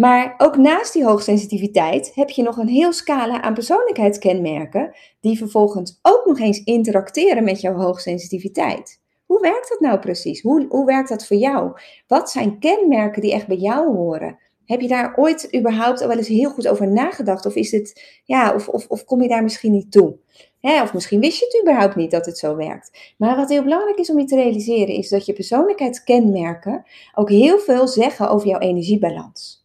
Maar 0.00 0.34
ook 0.38 0.56
naast 0.56 0.92
die 0.92 1.04
hoogsensitiviteit 1.04 2.14
heb 2.14 2.30
je 2.30 2.42
nog 2.42 2.56
een 2.56 2.68
heel 2.68 2.92
scala 2.92 3.42
aan 3.42 3.54
persoonlijkheidskenmerken 3.54 4.96
die 5.20 5.38
vervolgens 5.38 5.98
ook 6.02 6.26
nog 6.26 6.38
eens 6.38 6.64
interacteren 6.64 7.44
met 7.44 7.60
jouw 7.60 7.74
hoogsensitiviteit. 7.74 9.00
Hoe 9.26 9.40
werkt 9.40 9.68
dat 9.68 9.80
nou 9.80 9.98
precies? 9.98 10.40
Hoe, 10.42 10.66
hoe 10.68 10.86
werkt 10.86 11.08
dat 11.08 11.26
voor 11.26 11.36
jou? 11.36 11.72
Wat 12.06 12.30
zijn 12.30 12.58
kenmerken 12.58 13.22
die 13.22 13.32
echt 13.32 13.46
bij 13.46 13.56
jou 13.56 13.96
horen? 13.96 14.38
Heb 14.64 14.80
je 14.80 14.88
daar 14.88 15.16
ooit 15.16 15.56
überhaupt 15.56 16.02
al 16.02 16.08
wel 16.08 16.16
eens 16.16 16.28
heel 16.28 16.50
goed 16.50 16.68
over 16.68 16.92
nagedacht? 16.92 17.46
Of, 17.46 17.54
is 17.54 17.70
het, 17.70 18.20
ja, 18.24 18.54
of, 18.54 18.68
of, 18.68 18.86
of 18.88 19.04
kom 19.04 19.22
je 19.22 19.28
daar 19.28 19.42
misschien 19.42 19.72
niet 19.72 19.92
toe? 19.92 20.18
of 20.60 20.94
misschien 20.94 21.20
wist 21.20 21.38
je 21.38 21.44
het 21.44 21.60
überhaupt 21.60 21.96
niet 21.96 22.10
dat 22.10 22.26
het 22.26 22.38
zo 22.38 22.56
werkt. 22.56 23.14
Maar 23.18 23.36
wat 23.36 23.48
heel 23.48 23.62
belangrijk 23.62 23.98
is 23.98 24.10
om 24.10 24.18
je 24.18 24.24
te 24.24 24.36
realiseren, 24.36 24.94
is 24.94 25.08
dat 25.08 25.26
je 25.26 25.32
persoonlijkheidskenmerken 25.32 26.84
ook 27.14 27.28
heel 27.28 27.58
veel 27.58 27.88
zeggen 27.88 28.30
over 28.30 28.48
jouw 28.48 28.60
energiebalans. 28.60 29.59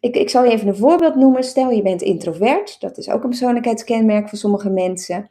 Ik, 0.00 0.16
ik 0.16 0.30
zal 0.30 0.44
je 0.44 0.50
even 0.50 0.68
een 0.68 0.76
voorbeeld 0.76 1.14
noemen. 1.14 1.44
Stel 1.44 1.70
je 1.70 1.82
bent 1.82 2.02
introvert, 2.02 2.80
dat 2.80 2.98
is 2.98 3.10
ook 3.10 3.22
een 3.22 3.28
persoonlijkheidskenmerk 3.28 4.28
voor 4.28 4.38
sommige 4.38 4.70
mensen. 4.70 5.28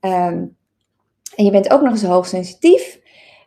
Um, 0.00 0.56
en 1.36 1.44
je 1.44 1.50
bent 1.50 1.72
ook 1.72 1.80
nog 1.82 1.90
eens 1.90 2.02
hoogsensitief. 2.02 3.00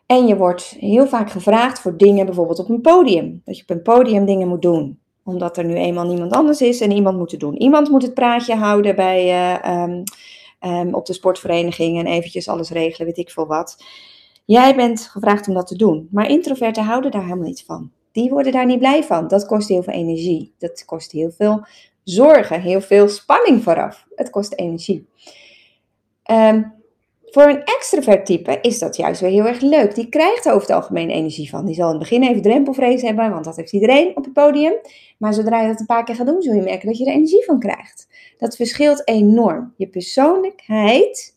En 0.06 0.26
je 0.26 0.36
wordt 0.36 0.76
heel 0.80 1.06
vaak 1.06 1.30
gevraagd 1.30 1.80
voor 1.80 1.96
dingen, 1.96 2.26
bijvoorbeeld 2.26 2.58
op 2.58 2.68
een 2.68 2.80
podium. 2.80 3.42
Dat 3.44 3.56
je 3.56 3.62
op 3.62 3.70
een 3.70 3.82
podium 3.82 4.24
dingen 4.24 4.48
moet 4.48 4.62
doen. 4.62 4.98
Omdat 5.24 5.56
er 5.56 5.64
nu 5.64 5.74
eenmaal 5.74 6.06
niemand 6.06 6.32
anders 6.32 6.60
is 6.60 6.80
en 6.80 6.90
iemand 6.90 7.18
moet 7.18 7.30
het 7.30 7.40
doen. 7.40 7.56
Iemand 7.56 7.88
moet 7.88 8.02
het 8.02 8.14
praatje 8.14 8.54
houden 8.54 8.96
bij, 8.96 9.26
uh, 9.62 9.82
um, 9.82 10.02
um, 10.60 10.94
op 10.94 11.06
de 11.06 11.12
sportvereniging 11.12 11.98
en 11.98 12.06
eventjes 12.06 12.48
alles 12.48 12.70
regelen, 12.70 13.06
weet 13.06 13.18
ik 13.18 13.30
veel 13.30 13.46
wat. 13.46 13.84
Jij 14.44 14.74
bent 14.74 15.00
gevraagd 15.00 15.48
om 15.48 15.54
dat 15.54 15.66
te 15.66 15.76
doen. 15.76 16.08
Maar 16.10 16.30
introverten 16.30 16.84
houden 16.84 17.10
daar 17.10 17.22
helemaal 17.22 17.46
niet 17.46 17.64
van 17.66 17.90
die 18.18 18.30
worden 18.30 18.52
daar 18.52 18.66
niet 18.66 18.78
blij 18.78 19.02
van. 19.04 19.28
Dat 19.28 19.46
kost 19.46 19.68
heel 19.68 19.82
veel 19.82 19.94
energie. 19.94 20.54
Dat 20.58 20.84
kost 20.84 21.12
heel 21.12 21.30
veel 21.30 21.66
zorgen, 22.04 22.60
heel 22.60 22.80
veel 22.80 23.08
spanning 23.08 23.62
vooraf. 23.62 24.06
Het 24.14 24.30
kost 24.30 24.52
energie. 24.52 25.08
Um, 26.30 26.72
Voor 27.30 27.42
een 27.42 27.64
extravert 27.64 28.26
type 28.26 28.58
is 28.62 28.78
dat 28.78 28.96
juist 28.96 29.20
weer 29.20 29.30
heel 29.30 29.46
erg 29.46 29.60
leuk. 29.60 29.94
Die 29.94 30.08
krijgt 30.08 30.46
er 30.46 30.52
over 30.52 30.66
het 30.68 30.76
algemeen 30.76 31.10
energie 31.10 31.48
van. 31.48 31.66
Die 31.66 31.74
zal 31.74 31.86
in 31.86 31.98
het 31.98 32.08
begin 32.08 32.22
even 32.22 32.42
drempelvrees 32.42 33.02
hebben, 33.02 33.30
want 33.30 33.44
dat 33.44 33.56
heeft 33.56 33.72
iedereen 33.72 34.16
op 34.16 34.24
het 34.24 34.32
podium. 34.32 34.74
Maar 35.18 35.34
zodra 35.34 35.60
je 35.60 35.68
dat 35.68 35.80
een 35.80 35.86
paar 35.86 36.04
keer 36.04 36.14
gaat 36.14 36.26
doen, 36.26 36.42
zul 36.42 36.54
je 36.54 36.62
merken 36.62 36.88
dat 36.88 36.98
je 36.98 37.04
er 37.04 37.12
energie 37.12 37.44
van 37.44 37.58
krijgt. 37.58 38.08
Dat 38.38 38.56
verschilt 38.56 39.08
enorm. 39.08 39.74
Je 39.76 39.88
persoonlijkheid 39.88 41.36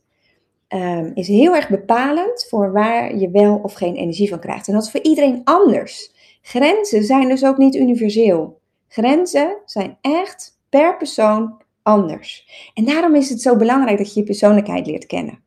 um, 0.69 1.11
is 1.13 1.27
heel 1.27 1.55
erg 1.55 1.69
bepalend 1.69 2.45
voor 2.49 2.71
waar 2.71 3.17
je 3.17 3.29
wel 3.29 3.59
of 3.63 3.73
geen 3.73 3.95
energie 3.95 4.29
van 4.29 4.39
krijgt. 4.39 4.67
En 4.67 4.73
dat 4.73 4.83
is 4.83 4.91
voor 4.91 5.01
iedereen 5.01 5.41
anders. 5.43 6.19
Grenzen 6.41 7.03
zijn 7.03 7.29
dus 7.29 7.45
ook 7.45 7.57
niet 7.57 7.75
universeel. 7.75 8.59
Grenzen 8.87 9.57
zijn 9.65 9.97
echt 10.01 10.59
per 10.69 10.97
persoon 10.97 11.61
anders. 11.83 12.47
En 12.73 12.85
daarom 12.85 13.15
is 13.15 13.29
het 13.29 13.41
zo 13.41 13.55
belangrijk 13.55 13.97
dat 13.97 14.13
je 14.13 14.19
je 14.19 14.25
persoonlijkheid 14.25 14.87
leert 14.87 15.05
kennen. 15.05 15.43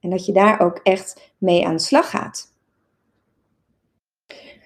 En 0.00 0.10
dat 0.10 0.26
je 0.26 0.32
daar 0.32 0.60
ook 0.60 0.80
echt 0.82 1.32
mee 1.38 1.66
aan 1.66 1.76
de 1.76 1.82
slag 1.82 2.10
gaat. 2.10 2.52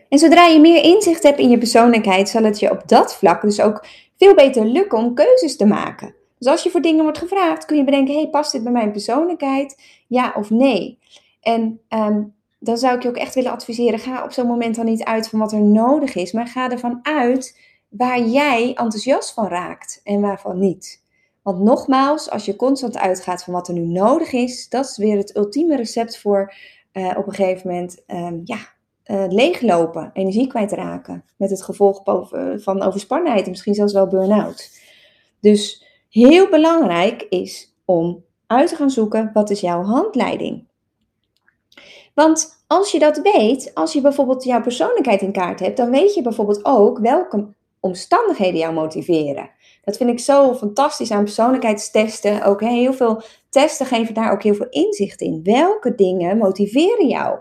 En 0.09 0.19
zodra 0.19 0.47
je 0.47 0.61
meer 0.61 0.85
inzicht 0.85 1.23
hebt 1.23 1.39
in 1.39 1.51
je 1.51 1.59
persoonlijkheid, 1.59 2.29
zal 2.29 2.43
het 2.43 2.59
je 2.59 2.71
op 2.71 2.89
dat 2.89 3.17
vlak 3.17 3.43
dus 3.43 3.61
ook 3.61 3.87
veel 4.17 4.35
beter 4.35 4.65
lukken 4.65 4.99
om 4.99 5.15
keuzes 5.15 5.57
te 5.57 5.67
maken. 5.67 6.15
Dus 6.39 6.49
als 6.49 6.63
je 6.63 6.71
voor 6.71 6.81
dingen 6.81 7.03
wordt 7.03 7.19
gevraagd, 7.19 7.65
kun 7.65 7.77
je 7.77 7.85
bedenken: 7.85 8.15
hey, 8.15 8.29
past 8.29 8.53
dit 8.53 8.63
bij 8.63 8.73
mijn 8.73 8.93
persoonlijkheid? 8.93 9.83
Ja 10.07 10.33
of 10.37 10.51
nee? 10.51 10.99
En 11.41 11.81
ehm, 11.89 12.23
dan 12.63 12.79
zou 12.79 12.97
ik 12.97 13.03
je 13.03 13.09
ook 13.09 13.17
echt 13.17 13.35
willen 13.35 13.53
adviseren: 13.53 13.99
ga 13.99 14.25
op 14.25 14.33
zo'n 14.33 14.47
moment 14.47 14.75
dan 14.75 14.85
niet 14.85 15.05
uit 15.05 15.29
van 15.29 15.39
wat 15.39 15.53
er 15.53 15.61
nodig 15.61 16.15
is, 16.15 16.33
maar 16.33 16.47
ga 16.47 16.71
ervan 16.71 16.99
uit 17.03 17.59
waar 17.89 18.21
jij 18.21 18.69
enthousiast 18.69 19.33
van 19.33 19.47
raakt 19.47 20.01
en 20.05 20.21
waarvan 20.21 20.59
niet. 20.59 21.05
Want 21.43 21.61
nogmaals, 21.61 22.31
als 22.31 22.45
je 22.45 22.57
constant 22.57 22.99
uitgaat 22.99 23.45
van 23.45 23.53
wat 23.53 23.69
er 23.69 23.75
nu 23.75 23.87
nodig 23.87 24.33
is, 24.33 24.69
dat 24.69 24.85
is 24.85 24.97
weer 24.97 25.17
het 25.17 25.37
ultieme 25.37 25.77
recept 25.77 26.19
voor 26.19 26.55
uh, 26.93 27.15
op 27.17 27.27
een 27.27 27.35
gegeven 27.35 27.69
moment 27.69 28.03
um, 28.07 28.41
ja, 28.45 28.59
uh, 29.07 29.25
leeglopen, 29.29 30.11
energie 30.13 30.47
kwijtraken. 30.47 31.25
Met 31.37 31.51
het 31.51 31.63
gevolg 31.63 32.01
van 32.57 32.83
overspannenheid 32.83 33.45
en 33.45 33.51
misschien 33.51 33.75
zelfs 33.75 33.93
wel 33.93 34.07
burn-out. 34.07 34.71
Dus 35.41 35.87
heel 36.09 36.49
belangrijk 36.49 37.27
is 37.29 37.75
om 37.85 38.25
uit 38.47 38.69
te 38.69 38.77
gaan 38.77 38.91
zoeken 38.91 39.31
wat 39.33 39.51
is 39.51 39.61
jouw 39.61 39.83
handleiding. 39.83 40.67
Want 42.15 42.65
als 42.67 42.93
je 42.93 42.99
dat 42.99 43.19
weet, 43.19 43.71
als 43.75 43.93
je 43.93 44.01
bijvoorbeeld 44.01 44.45
jouw 44.45 44.63
persoonlijkheid 44.63 45.23
in 45.23 45.33
kaart 45.33 45.61
hebt, 45.61 45.77
dan 45.77 45.91
weet 45.91 46.15
je 46.15 46.23
bijvoorbeeld 46.23 46.65
ook 46.65 46.99
welke 46.99 47.55
omstandigheden 47.81 48.59
jou 48.59 48.75
motiveren. 48.75 49.51
Dat 49.85 49.97
vind 49.97 50.11
ik 50.11 50.21
zo 50.21 50.55
fantastisch 50.55 51.11
aan 51.11 51.25
persoonlijkheidstesten. 51.25 52.43
Ook 52.43 52.61
heel 52.61 52.93
veel 52.93 53.23
testen 53.49 53.87
geven 53.87 54.15
daar 54.15 54.33
ook 54.33 54.43
heel 54.43 54.55
veel 54.55 54.69
inzicht 54.71 55.21
in. 55.21 55.41
Welke 55.43 55.95
dingen 55.95 56.39
motiveren 56.39 57.09
jou? 57.09 57.39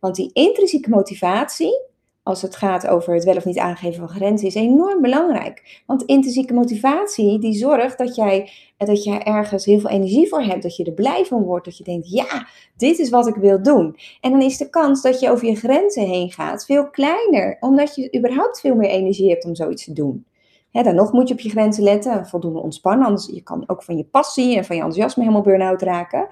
Want 0.00 0.14
die 0.14 0.30
intrinsieke 0.32 0.90
motivatie, 0.90 1.80
als 2.24 2.42
het 2.42 2.56
gaat 2.56 2.86
over 2.86 3.14
het 3.14 3.24
wel 3.24 3.36
of 3.36 3.44
niet 3.44 3.58
aangeven 3.58 3.98
van 3.98 4.16
grenzen, 4.16 4.46
is 4.46 4.54
enorm 4.54 5.00
belangrijk. 5.00 5.82
Want 5.86 6.02
intrinsieke 6.02 6.54
motivatie, 6.54 7.38
die 7.38 7.54
zorgt 7.54 7.98
dat 7.98 8.14
jij, 8.14 8.50
dat 8.76 9.04
jij 9.04 9.22
ergens 9.22 9.64
heel 9.64 9.80
veel 9.80 9.90
energie 9.90 10.28
voor 10.28 10.42
hebt, 10.42 10.62
dat 10.62 10.76
je 10.76 10.84
er 10.84 10.92
blij 10.92 11.24
van 11.24 11.42
wordt, 11.42 11.64
dat 11.64 11.78
je 11.78 11.84
denkt, 11.84 12.10
ja, 12.10 12.46
dit 12.76 12.98
is 12.98 13.10
wat 13.10 13.26
ik 13.26 13.34
wil 13.34 13.62
doen. 13.62 13.96
En 14.20 14.30
dan 14.30 14.42
is 14.42 14.56
de 14.56 14.70
kans 14.70 15.02
dat 15.02 15.20
je 15.20 15.30
over 15.30 15.46
je 15.46 15.54
grenzen 15.54 16.06
heen 16.06 16.30
gaat 16.30 16.64
veel 16.64 16.90
kleiner, 16.90 17.56
omdat 17.60 17.94
je 17.94 18.16
überhaupt 18.16 18.60
veel 18.60 18.74
meer 18.74 18.90
energie 18.90 19.30
hebt 19.30 19.44
om 19.44 19.54
zoiets 19.54 19.84
te 19.84 19.92
doen. 19.92 20.26
dan 20.70 20.94
nog 20.94 21.12
moet 21.12 21.28
je 21.28 21.34
op 21.34 21.40
je 21.40 21.50
grenzen 21.50 21.82
letten, 21.82 22.26
voldoende 22.26 22.60
ontspannen, 22.60 23.06
anders 23.06 23.26
je 23.26 23.42
kan 23.42 23.64
ook 23.66 23.82
van 23.82 23.96
je 23.96 24.04
passie 24.04 24.56
en 24.56 24.64
van 24.64 24.76
je 24.76 24.82
enthousiasme 24.82 25.22
helemaal 25.22 25.44
burn-out 25.44 25.82
raken. 25.82 26.28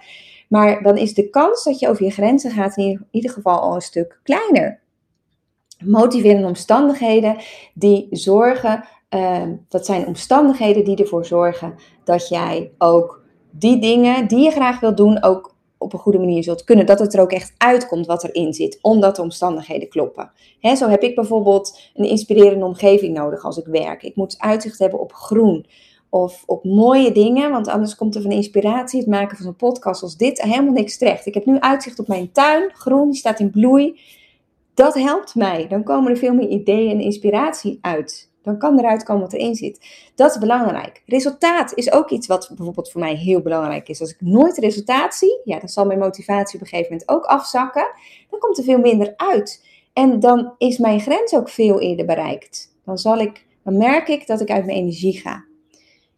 Maar 0.49 0.83
dan 0.83 0.97
is 0.97 1.15
de 1.15 1.31
kans 1.31 1.65
dat 1.65 1.79
je 1.79 1.89
over 1.89 2.05
je 2.05 2.11
grenzen 2.11 2.51
gaat 2.51 2.77
in 2.77 3.07
ieder 3.11 3.31
geval 3.31 3.61
al 3.61 3.75
een 3.75 3.81
stuk 3.81 4.21
kleiner. 4.23 4.82
Motiverende 5.85 6.47
omstandigheden 6.47 7.37
die 7.75 8.07
zorgen, 8.11 8.85
uh, 9.11 9.43
dat 9.69 9.87
zijn 9.87 10.07
omstandigheden 10.07 10.85
die 10.85 10.97
ervoor 10.97 11.25
zorgen 11.25 11.75
dat 12.05 12.29
jij 12.29 12.71
ook 12.79 13.23
die 13.51 13.79
dingen 13.81 14.29
die 14.29 14.45
je 14.45 14.51
graag 14.51 14.81
wilt 14.81 14.97
doen, 14.97 15.23
ook 15.23 15.55
op 15.79 15.93
een 15.93 15.99
goede 15.99 16.19
manier 16.19 16.43
zult 16.43 16.65
kunnen. 16.65 16.87
Dat 16.87 16.99
het 16.99 17.15
er 17.15 17.21
ook 17.21 17.33
echt 17.33 17.55
uitkomt 17.57 18.07
wat 18.07 18.25
erin 18.25 18.53
zit, 18.53 18.79
omdat 18.83 19.17
de 19.17 19.23
omstandigheden 19.23 19.89
kloppen. 19.89 20.33
Zo 20.77 20.89
heb 20.89 21.03
ik 21.03 21.15
bijvoorbeeld 21.15 21.81
een 21.95 22.09
inspirerende 22.09 22.65
omgeving 22.65 23.15
nodig 23.15 23.45
als 23.45 23.57
ik 23.57 23.67
werk. 23.67 24.03
Ik 24.03 24.17
moet 24.17 24.39
uitzicht 24.39 24.79
hebben 24.79 25.01
op 25.01 25.13
groen 25.13 25.67
of 26.11 26.43
op 26.47 26.65
mooie 26.65 27.13
dingen, 27.13 27.51
want 27.51 27.69
anders 27.69 27.95
komt 27.95 28.15
er 28.15 28.23
van 28.23 28.31
inspiratie 28.31 29.01
het 29.01 29.09
maken 29.09 29.37
van 29.37 29.47
een 29.47 29.57
podcast 29.57 30.03
als 30.03 30.17
dit 30.17 30.43
helemaal 30.43 30.73
niks 30.73 30.99
terecht. 30.99 31.27
Ik 31.27 31.35
heb 31.35 31.47
nu 31.47 31.61
uitzicht 31.61 31.99
op 31.99 32.09
mijn 32.09 32.33
tuin, 32.33 32.71
groen, 32.75 33.11
die 33.11 33.19
staat 33.19 33.41
in 33.41 33.51
bloei. 33.51 34.01
Dat 34.75 34.95
helpt 34.95 35.35
mij. 35.35 35.69
Dan 35.69 35.83
komen 35.83 36.11
er 36.11 36.17
veel 36.17 36.35
meer 36.35 36.49
ideeën 36.49 36.91
en 36.91 37.01
inspiratie 37.01 37.79
uit. 37.81 38.31
Dan 38.43 38.59
kan 38.59 38.79
eruit 38.79 39.03
komen 39.03 39.23
wat 39.23 39.33
erin 39.33 39.55
zit. 39.55 39.87
Dat 40.15 40.31
is 40.31 40.39
belangrijk. 40.39 41.03
Resultaat 41.07 41.75
is 41.75 41.93
ook 41.93 42.11
iets 42.11 42.27
wat 42.27 42.51
bijvoorbeeld 42.57 42.91
voor 42.91 43.01
mij 43.01 43.15
heel 43.15 43.41
belangrijk 43.41 43.89
is. 43.89 44.01
Als 44.01 44.11
ik 44.11 44.21
nooit 44.21 44.59
resultaat 44.59 45.15
zie, 45.15 45.41
ja, 45.45 45.59
dan 45.59 45.69
zal 45.69 45.87
mijn 45.87 45.99
motivatie 45.99 46.55
op 46.55 46.61
een 46.61 46.69
gegeven 46.69 46.93
moment 46.93 47.11
ook 47.11 47.25
afzakken. 47.25 47.91
Dan 48.31 48.39
komt 48.39 48.59
er 48.59 48.65
veel 48.65 48.79
minder 48.79 49.15
uit. 49.17 49.67
En 49.93 50.21
dan 50.21 50.55
is 50.59 50.79
mijn 50.79 51.01
grens 51.01 51.35
ook 51.35 51.49
veel 51.49 51.81
eerder 51.81 52.07
bereikt. 52.07 52.75
Dan, 52.85 52.99
zal 52.99 53.19
ik, 53.19 53.47
dan 53.65 53.77
merk 53.77 54.09
ik 54.09 54.27
dat 54.27 54.41
ik 54.41 54.51
uit 54.51 54.65
mijn 54.65 54.79
energie 54.79 55.21
ga. 55.21 55.45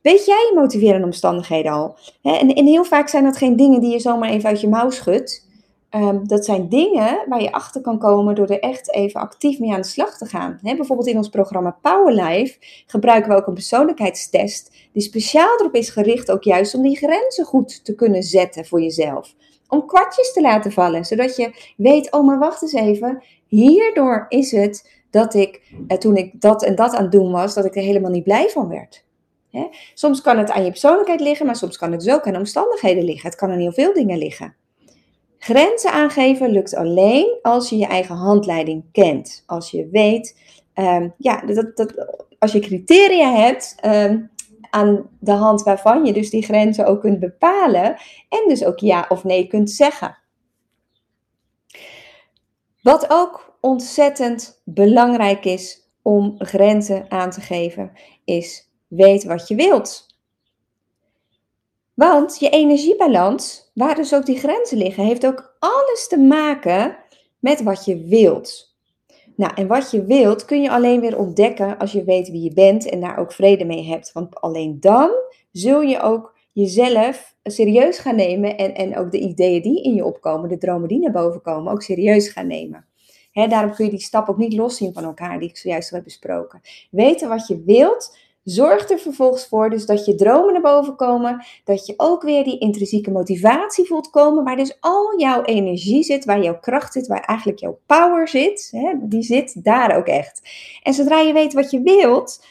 Weet 0.00 0.24
jij 0.24 0.48
je 0.50 0.58
motiverende 0.60 1.06
omstandigheden 1.06 1.72
al? 1.72 1.96
En, 2.22 2.54
en, 2.54 2.66
heel 2.66 2.84
vaak 2.84 3.08
zijn 3.08 3.24
dat 3.24 3.36
geen 3.36 3.56
dingen 3.56 3.80
die 3.80 3.90
je 3.90 3.98
zomaar 3.98 4.28
even 4.28 4.48
uit 4.48 4.60
je 4.60 4.68
mouw 4.68 4.90
schudt. 4.90 5.48
Um, 5.94 6.28
dat 6.28 6.44
zijn 6.44 6.68
dingen 6.68 7.24
waar 7.28 7.42
je 7.42 7.52
achter 7.52 7.80
kan 7.80 7.98
komen 7.98 8.34
door 8.34 8.46
er 8.46 8.60
echt 8.60 8.94
even 8.94 9.20
actief 9.20 9.58
mee 9.58 9.72
aan 9.72 9.80
de 9.80 9.86
slag 9.86 10.18
te 10.18 10.26
gaan. 10.26 10.58
bijvoorbeeld 10.62 11.08
in 11.08 11.16
ons 11.16 11.28
programma 11.28 11.78
Powerlife 11.80 12.56
gebruiken 12.86 13.30
we 13.30 13.36
ook 13.36 13.46
een 13.46 13.54
persoonlijkheidstest 13.54 14.76
die 14.92 15.02
speciaal 15.02 15.58
erop 15.58 15.74
is 15.74 15.90
gericht 15.90 16.30
ook 16.30 16.42
juist 16.42 16.74
om 16.74 16.82
die 16.82 16.96
grenzen 16.96 17.44
goed 17.44 17.84
te 17.84 17.94
kunnen 17.94 18.22
zetten 18.22 18.66
voor 18.66 18.80
jezelf. 18.80 19.34
Om 19.68 19.86
kwartjes 19.86 20.32
te 20.32 20.40
laten 20.40 20.72
vallen, 20.72 21.04
zodat 21.04 21.36
je 21.36 21.72
weet, 21.76 22.12
oh 22.12 22.26
maar 22.26 22.38
wacht 22.38 22.62
eens 22.62 22.72
even, 22.72 23.22
hierdoor 23.46 24.26
is 24.28 24.50
het 24.50 24.90
dat 25.10 25.34
ik, 25.34 25.62
eh, 25.88 25.98
toen 25.98 26.16
ik 26.16 26.40
dat 26.40 26.64
en 26.64 26.74
dat 26.74 26.94
aan 26.94 27.02
het 27.02 27.12
doen 27.12 27.32
was, 27.32 27.54
dat 27.54 27.64
ik 27.64 27.76
er 27.76 27.82
helemaal 27.82 28.10
niet 28.10 28.24
blij 28.24 28.48
van 28.48 28.68
werd. 28.68 29.04
Soms 29.94 30.20
kan 30.20 30.38
het 30.38 30.50
aan 30.50 30.64
je 30.64 30.70
persoonlijkheid 30.70 31.20
liggen, 31.20 31.46
maar 31.46 31.56
soms 31.56 31.76
kan 31.76 31.92
het 31.92 32.00
dus 32.00 32.14
ook 32.14 32.26
aan 32.26 32.36
omstandigheden 32.36 33.04
liggen. 33.04 33.28
Het 33.28 33.38
kan 33.38 33.50
aan 33.50 33.58
heel 33.58 33.72
veel 33.72 33.92
dingen 33.92 34.18
liggen. 34.18 34.54
Grenzen 35.44 35.92
aangeven 35.92 36.50
lukt 36.50 36.74
alleen 36.74 37.38
als 37.42 37.68
je 37.68 37.76
je 37.76 37.86
eigen 37.86 38.16
handleiding 38.16 38.84
kent. 38.92 39.42
Als 39.46 39.70
je 39.70 39.88
weet, 39.88 40.38
um, 40.74 41.14
ja, 41.18 41.40
dat, 41.40 41.76
dat, 41.76 41.94
als 42.38 42.52
je 42.52 42.60
criteria 42.60 43.32
hebt 43.34 43.74
ehm, 43.80 44.22
aan 44.70 45.10
de 45.20 45.32
hand 45.32 45.62
waarvan 45.62 46.04
je 46.04 46.12
dus 46.12 46.30
die 46.30 46.42
grenzen 46.42 46.86
ook 46.86 47.00
kunt 47.00 47.20
bepalen 47.20 47.96
en 48.28 48.48
dus 48.48 48.64
ook 48.64 48.78
ja 48.78 49.06
of 49.08 49.24
nee 49.24 49.46
kunt 49.46 49.70
zeggen. 49.70 50.18
Wat 52.82 53.06
ook 53.08 53.56
ontzettend 53.60 54.60
belangrijk 54.64 55.44
is 55.44 55.90
om 56.02 56.34
grenzen 56.38 57.10
aan 57.10 57.30
te 57.30 57.40
geven, 57.40 57.92
is 58.24 58.70
weet 58.88 59.24
wat 59.24 59.48
je 59.48 59.54
wilt. 59.54 60.13
Want 61.94 62.38
je 62.38 62.48
energiebalans, 62.48 63.70
waar 63.74 63.94
dus 63.94 64.14
ook 64.14 64.26
die 64.26 64.38
grenzen 64.38 64.78
liggen, 64.78 65.04
heeft 65.04 65.26
ook 65.26 65.56
alles 65.58 66.08
te 66.08 66.18
maken 66.18 66.96
met 67.38 67.62
wat 67.62 67.84
je 67.84 68.04
wilt. 68.04 68.74
Nou, 69.36 69.52
en 69.54 69.66
wat 69.66 69.90
je 69.90 70.04
wilt 70.04 70.44
kun 70.44 70.62
je 70.62 70.70
alleen 70.70 71.00
weer 71.00 71.18
ontdekken 71.18 71.78
als 71.78 71.92
je 71.92 72.04
weet 72.04 72.30
wie 72.30 72.42
je 72.42 72.52
bent 72.52 72.88
en 72.88 73.00
daar 73.00 73.18
ook 73.18 73.32
vrede 73.32 73.64
mee 73.64 73.84
hebt. 73.84 74.12
Want 74.12 74.40
alleen 74.40 74.76
dan 74.80 75.10
zul 75.52 75.80
je 75.80 76.00
ook 76.00 76.36
jezelf 76.52 77.36
serieus 77.42 77.98
gaan 77.98 78.16
nemen 78.16 78.56
en, 78.56 78.74
en 78.74 78.98
ook 78.98 79.10
de 79.10 79.18
ideeën 79.18 79.62
die 79.62 79.82
in 79.82 79.94
je 79.94 80.04
opkomen, 80.04 80.48
de 80.48 80.58
dromen 80.58 80.88
die 80.88 80.98
naar 80.98 81.12
boven 81.12 81.42
komen, 81.42 81.72
ook 81.72 81.82
serieus 81.82 82.28
gaan 82.28 82.46
nemen. 82.46 82.86
daarom 83.32 83.74
kun 83.74 83.84
je 83.84 83.90
die 83.90 84.00
stap 84.00 84.28
ook 84.28 84.38
niet 84.38 84.52
loszien 84.52 84.92
van 84.92 85.04
elkaar, 85.04 85.38
die 85.38 85.48
ik 85.48 85.56
zojuist 85.56 85.90
heb 85.90 86.04
besproken. 86.04 86.60
Weten 86.90 87.28
wat 87.28 87.46
je 87.46 87.62
wilt, 87.64 88.16
Zorg 88.44 88.90
er 88.90 88.98
vervolgens 88.98 89.46
voor 89.46 89.70
dus 89.70 89.86
dat 89.86 90.04
je 90.04 90.14
dromen 90.14 90.52
naar 90.52 90.62
boven 90.62 90.96
komen, 90.96 91.44
dat 91.64 91.86
je 91.86 91.94
ook 91.96 92.22
weer 92.22 92.44
die 92.44 92.58
intrinsieke 92.58 93.10
motivatie 93.10 93.86
voelt 93.86 94.10
komen, 94.10 94.44
waar 94.44 94.56
dus 94.56 94.76
al 94.80 95.18
jouw 95.18 95.42
energie 95.42 96.02
zit, 96.02 96.24
waar 96.24 96.42
jouw 96.42 96.58
kracht 96.58 96.92
zit, 96.92 97.06
waar 97.06 97.20
eigenlijk 97.20 97.58
jouw 97.58 97.78
power 97.86 98.28
zit, 98.28 98.68
hè, 98.70 98.92
die 99.00 99.22
zit 99.22 99.64
daar 99.64 99.96
ook 99.96 100.06
echt. 100.06 100.40
En 100.82 100.94
zodra 100.94 101.20
je 101.20 101.32
weet 101.32 101.52
wat 101.52 101.70
je 101.70 101.80
wilt, 101.80 102.44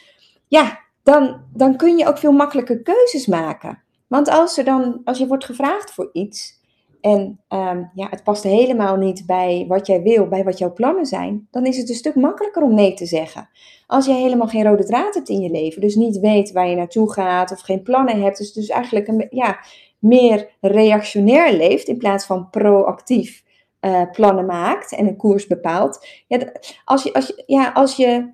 ja, 0.48 0.80
dan, 1.02 1.40
dan 1.52 1.76
kun 1.76 1.96
je 1.96 2.06
ook 2.06 2.18
veel 2.18 2.32
makkelijker 2.32 2.82
keuzes 2.82 3.26
maken. 3.26 3.82
Want 4.06 4.28
als, 4.28 4.58
er 4.58 4.64
dan, 4.64 5.00
als 5.04 5.18
je 5.18 5.26
wordt 5.26 5.44
gevraagd 5.44 5.90
voor 5.90 6.10
iets, 6.12 6.60
en 7.04 7.40
um, 7.48 7.90
ja, 7.94 8.06
het 8.10 8.22
past 8.22 8.42
helemaal 8.42 8.96
niet 8.96 9.26
bij 9.26 9.64
wat 9.68 9.86
jij 9.86 10.02
wil, 10.02 10.28
bij 10.28 10.44
wat 10.44 10.58
jouw 10.58 10.72
plannen 10.72 11.06
zijn, 11.06 11.48
dan 11.50 11.66
is 11.66 11.76
het 11.76 11.88
een 11.88 11.94
stuk 11.94 12.14
makkelijker 12.14 12.62
om 12.62 12.74
nee 12.74 12.94
te 12.94 13.06
zeggen. 13.06 13.48
Als 13.86 14.06
jij 14.06 14.20
helemaal 14.20 14.46
geen 14.46 14.64
rode 14.64 14.84
draad 14.84 15.14
hebt 15.14 15.28
in 15.28 15.40
je 15.40 15.50
leven, 15.50 15.80
dus 15.80 15.94
niet 15.94 16.18
weet 16.18 16.52
waar 16.52 16.68
je 16.68 16.76
naartoe 16.76 17.12
gaat 17.12 17.52
of 17.52 17.60
geen 17.60 17.82
plannen 17.82 18.22
hebt, 18.22 18.38
dus, 18.38 18.52
dus 18.52 18.68
eigenlijk 18.68 19.08
een, 19.08 19.26
ja, 19.30 19.58
meer 19.98 20.56
reactionair 20.60 21.52
leeft 21.52 21.88
in 21.88 21.98
plaats 21.98 22.26
van 22.26 22.50
proactief 22.50 23.44
uh, 23.80 24.02
plannen 24.12 24.46
maakt 24.46 24.94
en 24.94 25.06
een 25.06 25.16
koers 25.16 25.46
bepaalt. 25.46 26.06
Ja, 26.26 26.52
als, 26.84 27.02
je, 27.02 27.12
als, 27.12 27.26
je, 27.26 27.42
ja, 27.46 27.70
als 27.72 27.96
je 27.96 28.32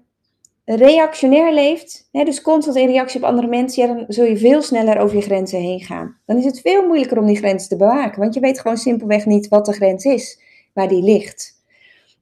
reactionair 0.65 1.53
leeft, 1.53 2.09
hè, 2.13 2.25
dus 2.25 2.43
constant 2.43 2.77
in 2.77 2.87
reactie 2.87 3.21
op 3.21 3.29
andere 3.29 3.47
mensen, 3.47 3.87
ja, 3.87 3.95
dan 3.95 4.05
zul 4.09 4.25
je 4.25 4.37
veel 4.37 4.63
sneller 4.63 4.99
over 4.99 5.17
je 5.17 5.23
grenzen 5.23 5.61
heen 5.61 5.81
gaan. 5.81 6.19
Dan 6.27 6.37
is 6.37 6.45
het 6.45 6.61
veel 6.61 6.87
moeilijker 6.87 7.19
om 7.19 7.27
die 7.27 7.37
grens 7.37 7.69
te 7.69 7.77
bewaken, 7.77 8.21
want 8.21 8.35
je 8.35 8.41
weet 8.41 8.61
gewoon 8.61 8.77
simpelweg 8.77 9.27
niet 9.27 9.49
wat 9.49 9.67
de 9.67 9.73
grens 9.73 10.05
is, 10.05 10.41
waar 10.73 10.89
die 10.89 11.03
ligt. 11.03 11.63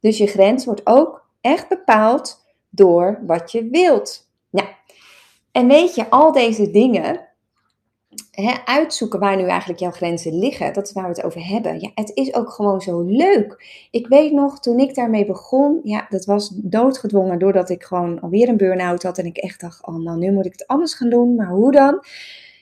Dus 0.00 0.18
je 0.18 0.26
grens 0.26 0.64
wordt 0.64 0.86
ook 0.86 1.26
echt 1.40 1.68
bepaald 1.68 2.44
door 2.70 3.22
wat 3.26 3.52
je 3.52 3.68
wilt. 3.70 4.28
Nou, 4.50 4.68
en 5.52 5.68
weet 5.68 5.94
je, 5.94 6.10
al 6.10 6.32
deze 6.32 6.70
dingen, 6.70 7.27
uitzoeken 8.64 9.20
waar 9.20 9.36
nu 9.36 9.46
eigenlijk 9.46 9.80
jouw 9.80 9.90
grenzen 9.90 10.38
liggen. 10.38 10.72
Dat 10.72 10.86
is 10.86 10.92
waar 10.92 11.02
we 11.02 11.08
het 11.08 11.22
over 11.22 11.46
hebben. 11.46 11.80
Ja, 11.80 11.90
het 11.94 12.10
is 12.14 12.34
ook 12.34 12.50
gewoon 12.50 12.80
zo 12.80 13.00
leuk. 13.00 13.64
Ik 13.90 14.06
weet 14.06 14.32
nog, 14.32 14.60
toen 14.60 14.78
ik 14.78 14.94
daarmee 14.94 15.26
begon, 15.26 15.80
ja, 15.82 16.06
dat 16.08 16.24
was 16.24 16.50
doodgedwongen 16.54 17.38
doordat 17.38 17.70
ik 17.70 17.82
gewoon 17.82 18.20
alweer 18.20 18.48
een 18.48 18.56
burn-out 18.56 19.02
had. 19.02 19.18
En 19.18 19.26
ik 19.26 19.36
echt 19.36 19.60
dacht, 19.60 19.86
oh 19.86 19.96
nou, 19.96 20.18
nu 20.18 20.32
moet 20.32 20.46
ik 20.46 20.52
het 20.52 20.66
anders 20.66 20.94
gaan 20.94 21.10
doen. 21.10 21.34
Maar 21.34 21.48
hoe 21.48 21.72
dan? 21.72 22.04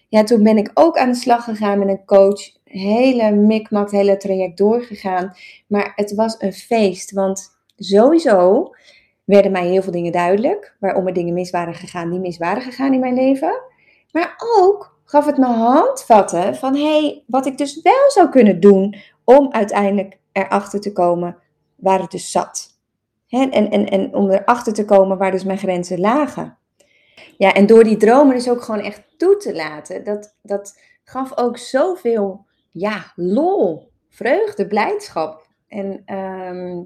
Ja, 0.09 0.23
toen 0.23 0.43
ben 0.43 0.57
ik 0.57 0.71
ook 0.75 0.99
aan 0.99 1.11
de 1.11 1.17
slag 1.17 1.45
gegaan 1.45 1.79
met 1.79 1.89
een 1.89 2.05
coach. 2.05 2.55
Hele 2.65 3.31
mikmak, 3.31 3.91
hele 3.91 4.17
traject 4.17 4.59
doorgegaan. 4.59 5.37
Maar 5.67 5.93
het 5.95 6.15
was 6.15 6.37
een 6.39 6.53
feest, 6.53 7.13
want 7.13 7.57
sowieso 7.77 8.71
werden 9.25 9.53
mij 9.53 9.67
heel 9.67 9.83
veel 9.83 9.93
dingen 9.93 10.13
duidelijk. 10.13 10.77
Waarom 10.81 11.07
er 11.07 11.13
dingen 11.13 11.35
mis 11.35 11.51
waren 11.51 11.75
gegaan, 11.75 12.11
die 12.11 12.21
mis 12.21 12.39
waren 12.39 12.63
gegaan 12.63 12.93
in 12.93 13.01
mijn 13.01 13.15
leven. 13.15 13.61
Maar 14.13 14.35
ook 14.59 14.96
gaf 15.07 15.27
het 15.27 15.37
me 15.37 15.47
handvatten 15.47 16.57
van 16.57 16.77
hey, 16.77 17.25
wat 17.27 17.47
ik 17.47 17.59
dus 17.59 17.83
wel 17.83 18.11
zou 18.11 18.29
kunnen 18.29 18.61
doen 18.61 18.95
om 19.25 19.53
uiteindelijk 19.53 20.19
erachter 20.33 20.81
te 20.81 20.93
komen 20.93 21.37
waar 21.77 22.01
het 22.01 22.11
dus 22.11 22.31
zat. 22.31 22.79
en, 23.29 23.51
en, 23.51 23.89
en 23.89 24.15
om 24.15 24.31
erachter 24.31 24.73
te 24.73 24.85
komen 24.85 25.19
waar 25.19 25.31
dus 25.31 25.45
mijn 25.45 25.59
grenzen 25.59 26.01
lagen. 26.01 26.59
Ja, 27.39 27.53
en 27.53 27.67
door 27.67 27.85
die 27.85 27.97
dromen 27.97 28.35
dus 28.35 28.51
ook 28.51 28.63
gewoon 28.63 28.81
echt 28.81 29.03
toe 29.17 29.37
te 29.37 29.55
laten, 29.55 30.05
dat, 30.05 30.37
dat 30.43 30.81
gaf 31.05 31.39
ook 31.39 31.59
zoveel 31.59 32.47
ja, 32.71 33.13
lol, 33.15 33.91
vreugde, 34.09 34.67
blijdschap. 34.67 35.47
En 35.69 36.03
ehm, 36.05 36.77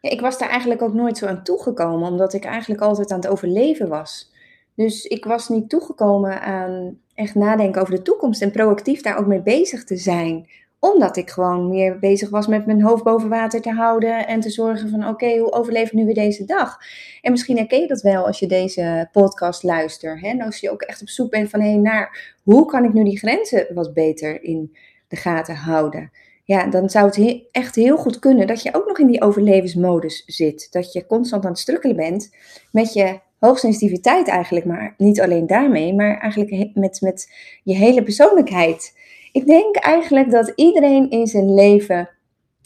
ja, 0.00 0.10
ik 0.10 0.20
was 0.20 0.38
daar 0.38 0.48
eigenlijk 0.48 0.82
ook 0.82 0.94
nooit 0.94 1.18
zo 1.18 1.26
aan 1.26 1.42
toegekomen, 1.42 2.08
omdat 2.08 2.32
ik 2.32 2.44
eigenlijk 2.44 2.82
altijd 2.82 3.10
aan 3.10 3.20
het 3.20 3.28
overleven 3.28 3.88
was. 3.88 4.32
Dus 4.74 5.04
ik 5.04 5.24
was 5.24 5.48
niet 5.48 5.68
toegekomen 5.68 6.40
aan 6.40 6.98
echt 7.14 7.34
nadenken 7.34 7.80
over 7.80 7.94
de 7.94 8.02
toekomst 8.02 8.42
en 8.42 8.50
proactief 8.50 9.02
daar 9.02 9.18
ook 9.18 9.26
mee 9.26 9.42
bezig 9.42 9.84
te 9.84 9.96
zijn. 9.96 10.48
Omdat 10.78 11.16
ik 11.16 11.30
gewoon 11.30 11.68
meer 11.68 11.98
bezig 11.98 12.30
was 12.30 12.46
met 12.46 12.66
mijn 12.66 12.82
hoofd 12.82 13.04
boven 13.04 13.28
water 13.28 13.60
te 13.60 13.70
houden 13.70 14.26
en 14.26 14.40
te 14.40 14.50
zorgen 14.50 14.90
van 14.90 15.08
oké, 15.08 15.38
hoe 15.38 15.52
overleef 15.52 15.86
ik 15.86 15.92
nu 15.92 16.04
weer 16.04 16.14
deze 16.14 16.44
dag? 16.44 16.78
En 17.20 17.30
misschien 17.30 17.56
herken 17.56 17.80
je 17.80 17.86
dat 17.86 18.02
wel 18.02 18.26
als 18.26 18.38
je 18.38 18.46
deze 18.46 19.08
podcast 19.12 19.62
luistert. 19.62 20.20
Hè? 20.20 20.28
En 20.28 20.42
als 20.42 20.58
je 20.58 20.70
ook 20.70 20.82
echt 20.82 21.00
op 21.00 21.08
zoek 21.08 21.30
bent 21.30 21.50
van 21.50 21.60
hé, 21.60 21.70
hey, 21.70 21.76
naar 21.76 22.34
hoe 22.42 22.66
kan 22.66 22.84
ik 22.84 22.92
nu 22.92 23.04
die 23.04 23.18
grenzen 23.18 23.66
wat 23.74 23.94
beter 23.94 24.42
in 24.42 24.76
de 25.08 25.16
gaten 25.16 25.54
houden? 25.54 26.10
Ja, 26.44 26.66
dan 26.66 26.90
zou 26.90 27.06
het 27.06 27.44
echt 27.50 27.74
heel 27.74 27.96
goed 27.96 28.18
kunnen 28.18 28.46
dat 28.46 28.62
je 28.62 28.74
ook 28.74 28.86
nog 28.86 28.98
in 28.98 29.06
die 29.06 29.22
overlevensmodus 29.22 30.22
zit. 30.26 30.72
Dat 30.72 30.92
je 30.92 31.06
constant 31.06 31.44
aan 31.44 31.50
het 31.50 31.60
strukkelen 31.60 31.96
bent 31.96 32.30
met 32.70 32.92
je 32.92 33.20
hoogsensitiviteit 33.44 34.28
eigenlijk, 34.28 34.66
maar 34.66 34.94
niet 34.96 35.20
alleen 35.20 35.46
daarmee, 35.46 35.94
maar 35.94 36.18
eigenlijk 36.20 36.74
met, 36.74 37.00
met 37.00 37.32
je 37.62 37.74
hele 37.74 38.02
persoonlijkheid. 38.02 38.96
Ik 39.32 39.46
denk 39.46 39.76
eigenlijk 39.76 40.30
dat 40.30 40.52
iedereen 40.56 41.10
in 41.10 41.26
zijn 41.26 41.54
leven 41.54 42.08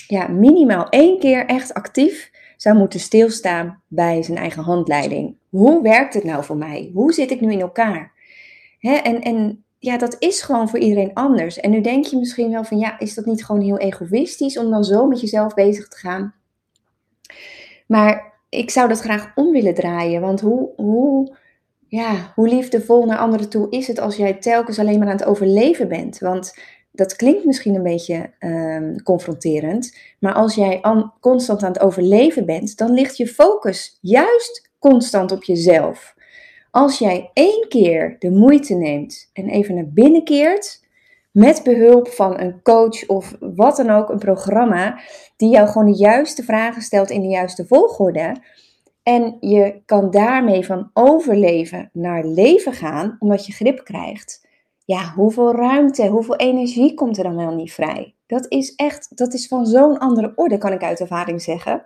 ja, 0.07 0.29
minimaal 0.29 0.89
één 0.89 1.19
keer 1.19 1.47
echt 1.47 1.75
actief 1.75 2.31
zou 2.57 2.77
moeten 2.77 3.01
stilstaan 3.01 3.83
bij 3.87 4.23
zijn 4.23 4.39
eigen 4.39 4.63
handleiding. 4.63 5.37
Hoe 5.49 5.83
werkt 5.83 6.15
het 6.15 6.25
nou 6.25 6.45
voor 6.45 6.57
mij? 6.57 6.91
Hoe 6.95 7.13
zit 7.13 7.31
ik 7.31 7.41
nu 7.41 7.53
in 7.53 7.61
elkaar? 7.61 8.13
Hè? 8.79 8.95
En, 8.95 9.21
en 9.21 9.65
ja, 9.79 9.99
dat 9.99 10.17
is 10.19 10.43
gewoon 10.43 10.69
voor 10.69 10.79
iedereen 10.79 11.15
anders. 11.15 11.61
En 11.61 11.71
nu 11.71 11.81
denk 11.81 12.05
je 12.05 12.17
misschien 12.17 12.51
wel 12.51 12.65
van 12.65 12.79
ja, 12.79 12.99
is 12.99 13.15
dat 13.15 13.27
niet 13.27 13.45
gewoon 13.45 13.63
heel 13.63 13.79
egoïstisch 13.79 14.59
om 14.59 14.71
dan 14.71 14.85
zo 14.85 15.07
met 15.07 15.21
jezelf 15.21 15.55
bezig 15.55 15.89
te 15.89 15.97
gaan? 15.97 16.35
Maar 17.87 18.38
ik 18.49 18.71
zou 18.71 18.89
dat 18.89 19.01
graag 19.01 19.33
om 19.35 19.53
willen 19.53 19.75
draaien. 19.75 20.21
Want 20.21 20.41
hoe, 20.41 20.69
hoe, 20.77 21.37
ja, 21.87 22.33
hoe 22.35 22.49
liefdevol 22.49 23.07
naar 23.07 23.19
anderen 23.19 23.49
toe 23.49 23.71
is 23.71 23.87
het 23.87 24.01
als 24.01 24.17
jij 24.17 24.35
telkens 24.35 24.79
alleen 24.79 24.99
maar 24.99 25.09
aan 25.09 25.17
het 25.17 25.27
overleven 25.27 25.89
bent? 25.89 26.19
Want 26.19 26.55
dat 26.93 27.17
klinkt 27.17 27.45
misschien 27.45 27.75
een 27.75 27.83
beetje 27.83 28.31
um, 28.41 29.03
confronterend. 29.03 29.97
Maar 30.19 30.35
als 30.35 30.55
jij 30.55 30.81
constant 31.21 31.63
aan 31.63 31.73
het 31.73 31.81
overleven 31.81 32.47
bent, 32.47 32.77
dan 32.77 32.93
ligt 32.93 33.17
je 33.17 33.27
focus 33.27 33.99
juist 34.01 34.71
constant 34.79 35.33
op 35.33 35.45
jezelf. 35.45 36.15
Als 36.71 36.99
jij 36.99 37.31
één 37.33 37.69
keer 37.69 38.17
de 38.19 38.31
moeite 38.31 38.75
neemt 38.75 39.31
en 39.33 39.49
even 39.49 39.75
naar 39.75 39.89
binnen 39.89 40.25
keert, 40.25 40.87
met 41.39 41.63
behulp 41.65 42.09
van 42.09 42.41
een 42.41 42.63
coach 42.63 43.07
of 43.07 43.37
wat 43.41 43.77
dan 43.77 43.91
ook, 43.91 44.09
een 44.09 44.19
programma, 44.19 45.01
die 45.37 45.51
jou 45.51 45.69
gewoon 45.69 45.93
de 45.93 45.99
juiste 45.99 46.43
vragen 46.43 46.83
stelt 46.83 47.11
in 47.11 47.21
de 47.21 47.29
juiste 47.29 47.67
volgorde. 47.67 48.37
En 49.03 49.37
je 49.41 49.83
kan 49.85 50.11
daarmee 50.11 50.67
van 50.67 50.91
overleven 50.93 51.91
naar 51.93 52.25
leven 52.25 52.73
gaan, 52.73 53.17
omdat 53.19 53.47
je 53.47 53.53
grip 53.53 53.85
krijgt. 53.85 54.47
Ja, 54.85 55.13
hoeveel 55.17 55.55
ruimte, 55.55 56.07
hoeveel 56.07 56.37
energie 56.37 56.95
komt 56.95 57.19
er 57.19 57.25
dan 57.25 57.37
wel 57.37 57.55
niet 57.55 57.73
vrij? 57.73 58.15
Dat 58.27 58.47
is 58.49 58.75
echt, 58.75 59.17
dat 59.17 59.35
is 59.35 59.47
van 59.47 59.67
zo'n 59.67 59.99
andere 59.99 60.33
orde, 60.35 60.59
kan 60.59 60.73
ik 60.73 60.83
uit 60.83 61.01
ervaring 61.01 61.43
zeggen. 61.43 61.83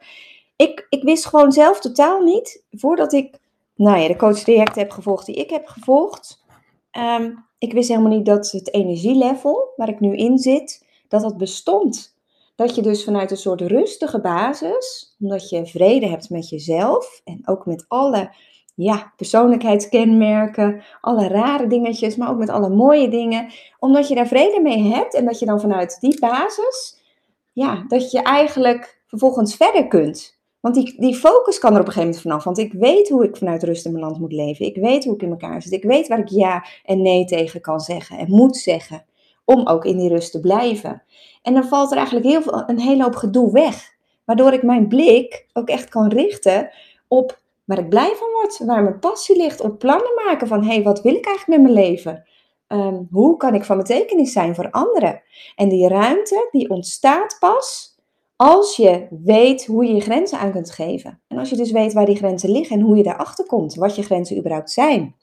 Ik, 0.57 0.87
ik 0.89 1.03
wist 1.03 1.27
gewoon 1.27 1.53
zelf 1.53 1.81
totaal 1.81 2.23
niet, 2.23 2.65
voordat 2.71 3.13
ik 3.13 3.39
nou 3.75 3.99
ja, 3.99 4.09
de 4.09 4.17
coach 4.17 4.45
heb 4.75 4.91
gevolgd 4.91 5.27
die 5.27 5.35
ik 5.35 5.51
heb 5.51 5.67
gevolgd. 5.67 6.45
Ehm, 6.91 7.31
ik 7.63 7.73
wist 7.73 7.89
helemaal 7.89 8.17
niet 8.17 8.27
dat 8.27 8.51
het 8.51 8.75
energielevel 8.75 9.73
waar 9.77 9.89
ik 9.89 10.01
nu 10.01 10.17
in 10.17 10.39
zit, 10.39 10.87
dat 11.09 11.23
dat 11.23 11.37
bestond. 11.37 12.17
Dat 12.55 12.75
je 12.75 12.83
dus 12.83 13.05
vanuit 13.05 13.31
een 13.31 13.37
soort 13.37 13.61
rustige 13.61 14.21
basis, 14.21 15.17
omdat 15.21 15.49
je 15.49 15.67
vrede 15.67 16.07
hebt 16.07 16.31
met 16.31 16.49
jezelf 16.49 17.21
en 17.25 17.41
ook 17.45 17.67
met 17.67 17.85
alle 17.89 18.35
ja, 18.75 19.13
persoonlijkheidskenmerken, 19.17 20.83
alle 21.01 21.29
rare 21.29 21.67
dingetjes, 21.67 22.17
maar 22.17 22.31
ook 22.31 22.39
met 22.39 22.51
alle 22.51 22.69
mooie 22.69 23.09
dingen, 23.09 23.53
omdat 23.79 24.09
je 24.09 24.15
daar 24.15 24.27
vrede 24.27 24.61
mee 24.61 24.83
hebt 24.83 25.15
en 25.15 25.25
dat 25.25 25.39
je 25.39 25.47
dan 25.47 25.61
vanuit 25.61 26.01
die 26.01 26.19
basis, 26.21 27.01
ja, 27.53 27.85
dat 27.89 28.11
je 28.11 28.23
eigenlijk 28.23 29.03
vervolgens 29.07 29.57
verder 29.57 29.89
kunt. 29.89 30.42
Want 30.63 30.75
die, 30.75 30.95
die 30.99 31.15
focus 31.15 31.59
kan 31.59 31.75
er 31.75 31.81
op 31.81 31.87
een 31.87 31.93
gegeven 31.93 32.15
moment 32.15 32.23
vanaf. 32.23 32.45
Want 32.45 32.59
ik 32.59 32.73
weet 32.73 33.09
hoe 33.09 33.25
ik 33.25 33.37
vanuit 33.37 33.63
rust 33.63 33.85
in 33.85 33.93
mijn 33.93 34.05
land 34.05 34.19
moet 34.19 34.33
leven. 34.33 34.67
Ik 34.67 34.77
weet 34.77 35.05
hoe 35.05 35.15
ik 35.15 35.23
in 35.23 35.31
elkaar 35.31 35.63
zit. 35.63 35.73
Ik 35.73 35.83
weet 35.83 36.09
waar 36.09 36.19
ik 36.19 36.29
ja 36.29 36.65
en 36.85 37.03
nee 37.03 37.25
tegen 37.25 37.61
kan 37.61 37.81
zeggen 37.81 38.19
en 38.19 38.31
moet 38.31 38.57
zeggen. 38.57 39.05
Om 39.45 39.67
ook 39.67 39.85
in 39.85 39.99
die 39.99 40.09
rust 40.09 40.33
te 40.33 40.41
blijven. 40.41 41.03
En 41.43 41.55
dan 41.55 41.65
valt 41.65 41.91
er 41.91 41.97
eigenlijk 41.97 42.27
heel 42.27 42.43
veel, 42.43 42.63
een 42.67 42.81
hele 42.81 43.03
hoop 43.03 43.15
gedoe 43.15 43.53
weg. 43.53 43.95
Waardoor 44.25 44.53
ik 44.53 44.63
mijn 44.63 44.89
blik 44.89 45.47
ook 45.53 45.69
echt 45.69 45.89
kan 45.89 46.09
richten 46.09 46.71
op 47.09 47.41
waar 47.65 47.79
ik 47.79 47.89
blij 47.89 48.15
van 48.15 48.29
word. 48.33 48.59
Waar 48.59 48.83
mijn 48.83 48.99
passie 48.99 49.37
ligt. 49.37 49.61
Op 49.61 49.79
plannen 49.79 50.15
maken 50.25 50.47
van 50.47 50.63
hé, 50.63 50.75
hey, 50.75 50.83
wat 50.83 51.03
wil 51.03 51.15
ik 51.15 51.27
eigenlijk 51.27 51.63
met 51.63 51.73
mijn 51.73 51.87
leven? 51.87 52.25
Um, 52.69 53.09
hoe 53.11 53.37
kan 53.37 53.55
ik 53.55 53.65
van 53.65 53.77
betekenis 53.77 54.33
zijn 54.33 54.55
voor 54.55 54.71
anderen? 54.71 55.23
En 55.57 55.69
die 55.69 55.89
ruimte 55.89 56.49
die 56.51 56.71
ontstaat 56.71 57.37
pas 57.41 57.92
als 58.43 58.77
je 58.77 59.07
weet 59.23 59.67
hoe 59.67 59.87
je 59.87 59.95
je 59.95 60.01
grenzen 60.01 60.39
aan 60.39 60.53
kunt 60.53 60.71
geven. 60.71 61.23
En 61.29 61.39
als 61.39 61.51
je 61.51 61.57
dus 61.57 61.71
weet 61.71 61.93
waar 61.93 62.07
die 62.07 62.17
grenzen 62.17 62.51
liggen 62.51 62.77
en 62.79 62.83
hoe 62.83 62.97
je 62.97 63.03
daarachter 63.03 63.47
komt, 63.47 63.75
wat 63.75 63.97
je 63.97 64.03
grenzen 64.03 64.39
überhaupt 64.39 64.71
zijn. 64.71 65.17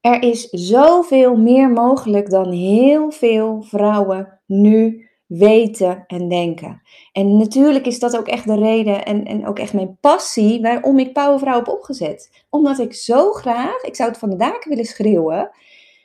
Er 0.00 0.22
is 0.22 0.48
zoveel 0.50 1.36
meer 1.36 1.70
mogelijk 1.70 2.30
dan 2.30 2.50
heel 2.50 3.10
veel 3.10 3.62
vrouwen 3.62 4.40
nu 4.46 5.08
weten 5.26 6.04
en 6.06 6.28
denken. 6.28 6.82
En 7.12 7.36
natuurlijk 7.36 7.86
is 7.86 7.98
dat 7.98 8.16
ook 8.16 8.28
echt 8.28 8.46
de 8.46 8.56
reden 8.56 9.04
en, 9.04 9.24
en 9.24 9.46
ook 9.46 9.58
echt 9.58 9.72
mijn 9.72 9.98
passie 10.00 10.60
waarom 10.60 10.98
ik 10.98 11.12
Powervrouw 11.12 11.56
heb 11.56 11.68
opgezet. 11.68 12.44
Omdat 12.50 12.78
ik 12.78 12.94
zo 12.94 13.32
graag, 13.32 13.82
ik 13.82 13.96
zou 13.96 14.08
het 14.08 14.18
van 14.18 14.30
de 14.30 14.36
daken 14.36 14.68
willen 14.68 14.84
schreeuwen, 14.84 15.50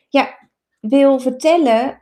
ja, 0.10 0.50
wil 0.80 1.20
vertellen 1.20 2.02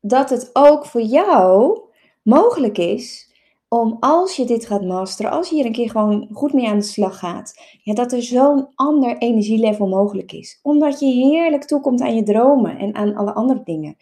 dat 0.00 0.30
het 0.30 0.50
ook 0.52 0.86
voor 0.86 1.02
jou 1.02 1.82
mogelijk 2.24 2.78
is 2.78 3.32
om 3.68 3.96
als 4.00 4.36
je 4.36 4.44
dit 4.44 4.66
gaat 4.66 4.82
masteren, 4.82 5.30
als 5.30 5.48
je 5.48 5.54
hier 5.54 5.64
een 5.64 5.72
keer 5.72 5.90
gewoon 5.90 6.28
goed 6.32 6.52
mee 6.52 6.68
aan 6.68 6.78
de 6.78 6.84
slag 6.84 7.18
gaat, 7.18 7.60
ja, 7.82 7.94
dat 7.94 8.12
er 8.12 8.22
zo'n 8.22 8.68
ander 8.74 9.18
energielevel 9.18 9.88
mogelijk 9.88 10.32
is. 10.32 10.58
Omdat 10.62 11.00
je 11.00 11.06
heerlijk 11.06 11.64
toekomt 11.64 12.00
aan 12.00 12.14
je 12.14 12.22
dromen 12.22 12.78
en 12.78 12.94
aan 12.94 13.14
alle 13.14 13.32
andere 13.32 13.60
dingen. 13.64 13.96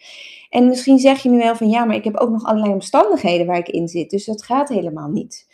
En 0.49 0.67
misschien 0.67 0.99
zeg 0.99 1.23
je 1.23 1.29
nu 1.29 1.37
wel 1.37 1.55
van 1.55 1.69
ja, 1.69 1.85
maar 1.85 1.95
ik 1.95 2.03
heb 2.03 2.17
ook 2.17 2.29
nog 2.29 2.43
allerlei 2.43 2.73
omstandigheden 2.73 3.45
waar 3.45 3.57
ik 3.57 3.69
in 3.69 3.87
zit, 3.87 4.09
dus 4.09 4.25
dat 4.25 4.43
gaat 4.43 4.69
helemaal 4.69 5.09
niet. 5.09 5.47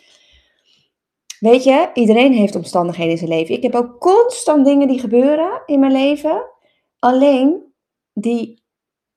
Weet 1.40 1.64
je, 1.64 1.90
iedereen 1.94 2.34
heeft 2.34 2.56
omstandigheden 2.56 3.12
in 3.12 3.18
zijn 3.18 3.30
leven. 3.30 3.56
Ik 3.56 3.64
heb 3.64 3.76
ook 3.76 4.00
constant 4.00 4.66
dingen 4.66 4.88
die 4.88 5.00
gebeuren 5.00 5.62
in 5.66 5.80
mijn 5.80 5.92
leven. 5.92 6.46
Alleen 7.00 7.74
die 8.14 8.64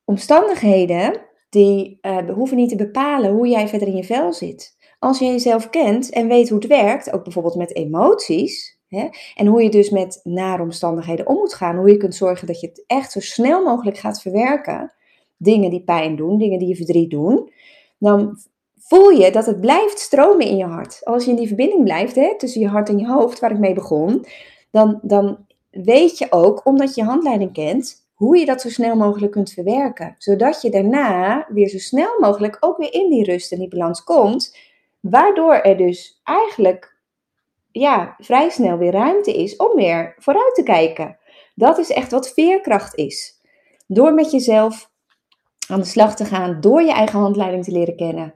omstandigheden 0.05 1.21
die 1.53 1.99
uh, 2.03 2.19
hoeven 2.35 2.57
niet 2.57 2.69
te 2.69 2.77
bepalen 2.77 3.31
hoe 3.31 3.49
jij 3.49 3.69
verder 3.69 3.89
in 3.89 3.97
je 3.97 4.05
vel 4.05 4.33
zit. 4.33 4.77
Als 4.99 5.19
je 5.19 5.25
jezelf 5.25 5.71
kent 5.71 6.11
en 6.11 6.29
weet 6.29 6.49
hoe 6.49 6.59
het 6.59 6.69
werkt, 6.69 7.13
ook 7.13 7.23
bijvoorbeeld 7.23 7.55
met 7.55 7.75
emoties, 7.75 8.79
hè, 8.89 9.09
en 9.35 9.47
hoe 9.47 9.63
je 9.63 9.71
dus 9.71 9.91
met 9.91 10.21
nare 10.23 10.63
omstandigheden 10.63 11.27
om 11.27 11.37
moet 11.37 11.55
gaan, 11.55 11.77
hoe 11.77 11.89
je 11.89 11.97
kunt 11.97 12.15
zorgen 12.15 12.47
dat 12.47 12.61
je 12.61 12.67
het 12.67 12.85
echt 12.87 13.13
zo 13.13 13.21
snel 13.21 13.65
mogelijk 13.65 13.99
gaat 13.99 14.23
verwerken, 14.23 14.93
dingen 15.37 15.71
die 15.71 15.85
pijn 15.85 16.17
doen, 16.17 16.39
dingen 16.39 16.59
die 16.59 16.69
je 16.69 16.77
verdriet 16.77 17.11
doen, 17.11 17.51
dan 17.99 18.39
voel 18.77 19.11
je 19.11 19.31
dat 19.31 19.47
het 19.47 19.61
blijft 19.61 19.99
stromen 19.99 20.47
in 20.47 20.57
je 20.57 20.65
hart. 20.65 21.05
Als 21.05 21.25
je 21.25 21.31
in 21.31 21.37
die 21.37 21.47
verbinding 21.47 21.85
blijft 21.85 22.15
hè, 22.15 22.39
tussen 22.39 22.61
je 22.61 22.69
hart 22.69 22.89
en 22.89 22.99
je 22.99 23.07
hoofd, 23.07 23.41
waar 23.41 23.51
ik 23.51 23.59
mee 23.59 23.75
begon, 23.75 24.25
dan, 24.71 24.99
dan 25.03 25.47
weet 25.71 26.19
je 26.19 26.27
ook, 26.31 26.67
omdat 26.67 26.95
je 26.95 27.01
je 27.01 27.07
handleiding 27.07 27.53
kent, 27.53 28.02
hoe 28.23 28.39
je 28.39 28.47
dat 28.47 28.61
zo 28.61 28.69
snel 28.69 28.97
mogelijk 28.97 29.33
kunt 29.33 29.53
verwerken. 29.53 30.15
Zodat 30.19 30.63
je 30.63 30.71
daarna 30.71 31.47
weer 31.49 31.69
zo 31.69 31.79
snel 31.79 32.21
mogelijk 32.21 32.57
ook 32.61 32.77
weer 32.77 32.93
in 32.93 33.11
die 33.11 33.25
rust 33.25 33.53
en 33.53 33.59
die 33.59 33.69
balans 33.69 34.05
komt. 34.05 34.57
Waardoor 35.01 35.55
er 35.55 35.77
dus 35.77 36.21
eigenlijk 36.25 36.97
ja, 37.71 38.17
vrij 38.19 38.49
snel 38.49 38.79
weer 38.79 38.93
ruimte 38.93 39.33
is 39.33 39.57
om 39.57 39.77
weer 39.77 40.15
vooruit 40.19 40.55
te 40.55 40.63
kijken. 40.63 41.19
Dat 41.55 41.79
is 41.79 41.91
echt 41.91 42.11
wat 42.11 42.33
veerkracht 42.33 42.95
is. 42.95 43.41
Door 43.87 44.15
met 44.15 44.31
jezelf 44.31 44.91
aan 45.69 45.81
de 45.81 45.87
slag 45.87 46.17
te 46.17 46.25
gaan, 46.25 46.61
door 46.61 46.83
je 46.83 46.93
eigen 46.93 47.19
handleiding 47.19 47.65
te 47.65 47.73
leren 47.73 47.97
kennen, 47.97 48.35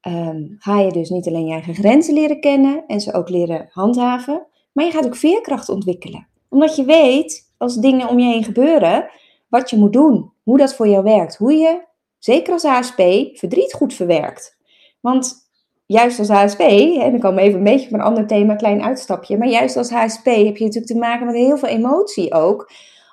ehm, 0.00 0.42
ga 0.58 0.80
je 0.80 0.92
dus 0.92 1.10
niet 1.10 1.26
alleen 1.26 1.46
je 1.46 1.52
eigen 1.52 1.74
grenzen 1.74 2.14
leren 2.14 2.40
kennen 2.40 2.84
en 2.86 3.00
ze 3.00 3.12
ook 3.12 3.28
leren 3.28 3.68
handhaven, 3.70 4.46
maar 4.72 4.84
je 4.84 4.90
gaat 4.90 5.06
ook 5.06 5.16
veerkracht 5.16 5.68
ontwikkelen. 5.68 6.28
Omdat 6.48 6.76
je 6.76 6.84
weet, 6.84 7.54
als 7.58 7.76
dingen 7.76 8.08
om 8.08 8.18
je 8.18 8.26
heen 8.26 8.44
gebeuren, 8.44 9.10
wat 9.56 9.70
je 9.70 9.76
moet 9.76 9.92
doen, 9.92 10.32
hoe 10.42 10.58
dat 10.58 10.74
voor 10.74 10.88
jou 10.88 11.02
werkt, 11.02 11.36
hoe 11.36 11.52
je, 11.52 11.82
zeker 12.18 12.52
als 12.52 12.62
HSP, 12.62 13.00
verdriet 13.32 13.72
goed 13.72 13.94
verwerkt. 13.94 14.56
Want 15.00 15.34
juist 15.86 16.18
als 16.18 16.28
HSP, 16.28 16.60
en 16.60 17.10
dan 17.10 17.20
komen 17.20 17.42
even 17.42 17.58
een 17.58 17.64
beetje 17.64 17.88
van 17.88 17.98
een 17.98 18.04
ander 18.04 18.26
thema, 18.26 18.52
een 18.52 18.58
klein 18.58 18.82
uitstapje, 18.82 19.38
maar 19.38 19.48
juist 19.48 19.76
als 19.76 19.90
HSP 19.90 20.24
heb 20.24 20.56
je 20.56 20.64
natuurlijk 20.64 20.86
te 20.86 20.98
maken 20.98 21.26
met 21.26 21.34
heel 21.34 21.56
veel 21.58 21.68
emotie 21.68 22.34
ook. 22.34 22.70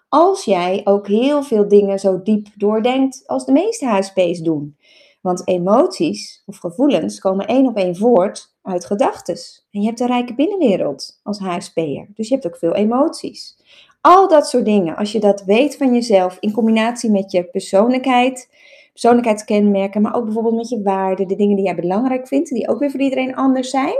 Als 0.10 0.45
jij 0.45 0.82
ook 0.84 1.08
heel 1.08 1.43
veel 1.43 1.67
dingen 1.67 1.99
zo 1.99 2.21
diep 2.21 2.47
doordenkt 2.56 3.23
als 3.25 3.45
de 3.45 3.51
meeste 3.51 3.86
HSP's 3.86 4.39
doen. 4.39 4.77
Want 5.21 5.47
emoties 5.47 6.43
of 6.45 6.58
gevoelens 6.58 7.19
komen 7.19 7.47
één 7.47 7.67
op 7.67 7.77
één 7.77 7.95
voort 7.95 8.56
uit 8.62 8.86
gedachten. 8.86 9.36
En 9.71 9.82
je 9.82 9.88
hebt 9.88 9.99
een 9.99 10.08
rijke 10.08 10.36
binnenwereld 10.36 11.19
als 11.23 11.39
HSP'er. 11.39 12.08
Dus 12.13 12.27
je 12.27 12.34
hebt 12.34 12.47
ook 12.47 12.58
veel 12.58 12.73
emoties. 12.73 13.58
Al 14.05 14.27
dat 14.27 14.47
soort 14.47 14.65
dingen, 14.65 14.95
als 14.95 15.11
je 15.11 15.19
dat 15.19 15.43
weet 15.43 15.77
van 15.77 15.93
jezelf 15.93 16.37
in 16.39 16.51
combinatie 16.51 17.11
met 17.11 17.31
je 17.31 17.43
persoonlijkheid, 17.43 18.49
persoonlijkheidskenmerken, 18.91 20.01
maar 20.01 20.15
ook 20.15 20.23
bijvoorbeeld 20.23 20.55
met 20.55 20.69
je 20.69 20.81
waarden, 20.81 21.27
de 21.27 21.35
dingen 21.35 21.55
die 21.55 21.65
jij 21.65 21.75
belangrijk 21.75 22.27
vindt, 22.27 22.49
die 22.49 22.67
ook 22.67 22.79
weer 22.79 22.91
voor 22.91 22.99
iedereen 22.99 23.35
anders 23.35 23.69
zijn, 23.69 23.95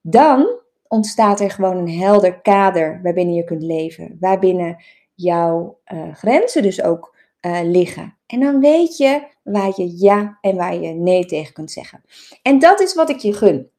dan 0.00 0.46
ontstaat 0.88 1.40
er 1.40 1.50
gewoon 1.50 1.76
een 1.76 1.98
helder 1.98 2.40
kader 2.40 3.00
waarbinnen 3.02 3.34
je 3.34 3.44
kunt 3.44 3.62
leven, 3.62 4.16
waarbinnen 4.20 4.76
jouw 5.14 5.78
uh, 5.92 6.14
grenzen 6.14 6.62
dus 6.62 6.82
ook 6.82 7.16
uh, 7.40 7.58
liggen. 7.62 8.16
En 8.26 8.40
dan 8.40 8.60
weet 8.60 8.96
je 8.96 9.22
waar 9.42 9.72
je 9.76 9.96
ja 9.96 10.38
en 10.40 10.56
waar 10.56 10.74
je 10.74 10.88
nee 10.88 11.24
tegen 11.26 11.52
kunt 11.52 11.70
zeggen. 11.70 12.04
En 12.42 12.58
dat 12.58 12.80
is 12.80 12.94
wat 12.94 13.10
ik 13.10 13.18
je 13.18 13.32
gun. 13.32 13.70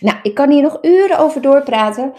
Nou, 0.00 0.18
ik 0.22 0.34
kan 0.34 0.50
hier 0.50 0.62
nog 0.62 0.78
uren 0.82 1.18
over 1.18 1.42
doorpraten. 1.42 2.12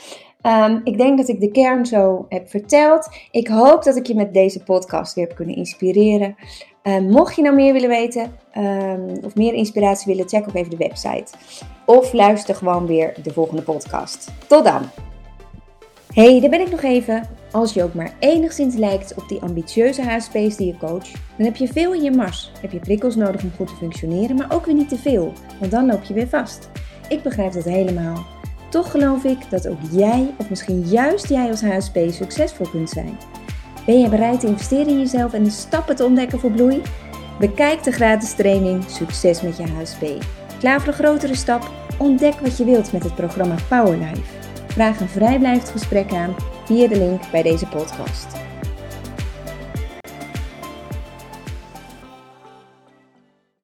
Um, 0.44 0.82
ik 0.84 0.98
denk 0.98 1.18
dat 1.18 1.28
ik 1.28 1.40
de 1.40 1.52
kern 1.52 1.86
zo 1.86 2.26
heb 2.30 2.50
verteld. 2.50 3.10
Ik 3.32 3.48
hoop 3.48 3.84
dat 3.84 3.96
ik 3.96 4.08
je 4.08 4.16
met 4.16 4.34
deze 4.34 4.64
podcast 4.64 5.14
weer 5.14 5.28
heb 5.28 5.36
kunnen 5.36 5.56
inspireren. 5.56 6.36
Um, 6.84 7.10
mocht 7.10 7.36
je 7.36 7.42
nou 7.42 7.56
meer 7.56 7.74
willen 7.74 7.90
weten 7.90 8.32
um, 8.58 9.10
of 9.24 9.36
meer 9.36 9.54
inspiratie 9.54 10.14
willen, 10.14 10.30
check 10.30 10.48
ook 10.48 10.56
even 10.56 10.70
de 10.70 10.78
website. 10.78 11.26
Of 11.86 12.14
luister 12.14 12.56
gewoon 12.56 12.86
weer 12.86 13.14
de 13.24 13.34
volgende 13.34 13.62
podcast. 13.62 14.32
Tot 14.48 14.64
dan! 14.64 14.82
Hey, 16.14 16.40
daar 16.42 16.50
ben 16.50 16.62
ik 16.62 16.72
nog 16.72 16.82
even. 16.82 17.30
Als 17.52 17.74
je 17.74 17.84
ook 17.84 17.94
maar 17.94 18.14
enigszins 18.20 18.76
lijkt 18.76 19.16
op 19.16 19.30
die 19.30 19.42
ambitieuze 19.42 20.02
HSP's 20.02 20.56
die 20.56 20.68
je 20.68 20.78
coach, 20.78 21.12
dan 21.38 21.46
heb 21.46 21.56
je 21.56 21.68
veel 21.68 21.94
in 21.94 22.04
je 22.04 22.12
mars. 22.12 22.52
Heb 22.62 22.72
je 22.72 22.80
prikkels 22.80 23.16
nodig 23.16 23.44
om 23.44 23.52
goed 23.56 23.68
te 23.68 23.76
functioneren, 23.76 24.36
maar 24.36 24.54
ook 24.54 24.66
weer 24.66 24.76
niet 24.76 24.90
te 24.90 24.98
veel, 24.98 25.34
want 25.60 25.72
dan 25.72 25.86
loop 25.86 26.04
je 26.04 26.14
weer 26.14 26.28
vast. 26.28 26.70
Ik 27.10 27.24
begrijp 27.24 27.54
dat 27.54 27.64
helemaal. 27.64 28.33
Toch 28.74 28.92
geloof 28.92 29.24
ik 29.24 29.50
dat 29.50 29.68
ook 29.68 29.80
jij, 29.92 30.34
of 30.38 30.50
misschien 30.50 30.82
juist 30.82 31.30
jij 31.30 31.50
als 31.50 31.62
HSP, 31.62 31.98
succesvol 32.10 32.68
kunt 32.70 32.90
zijn. 32.90 33.18
Ben 33.86 34.00
je 34.00 34.10
bereid 34.10 34.40
te 34.40 34.48
investeren 34.48 34.88
in 34.88 35.00
jezelf 35.00 35.34
en 35.34 35.44
de 35.44 35.50
stappen 35.50 35.96
te 35.96 36.06
ontdekken 36.06 36.40
voor 36.40 36.52
bloei? 36.52 36.82
Bekijk 37.40 37.84
de 37.84 37.92
gratis 37.92 38.34
training 38.34 38.84
Succes 38.88 39.42
met 39.42 39.58
je 39.58 39.64
HSP. 39.64 40.06
Klaar 40.60 40.80
voor 40.80 40.88
een 40.88 41.00
grotere 41.00 41.36
stap? 41.36 41.72
Ontdek 41.98 42.34
wat 42.34 42.58
je 42.58 42.66
wilt 42.66 42.92
met 42.92 43.04
het 43.04 43.16
programma 43.16 43.56
Powerlife. 43.70 44.22
Vraag 44.68 45.00
een 45.00 45.10
vrijblijvend 45.10 45.70
gesprek 45.70 46.14
aan 46.14 46.36
via 46.66 46.88
de 46.88 46.98
link 46.98 47.32
bij 47.32 47.42
deze 47.44 47.68
podcast. 47.68 48.43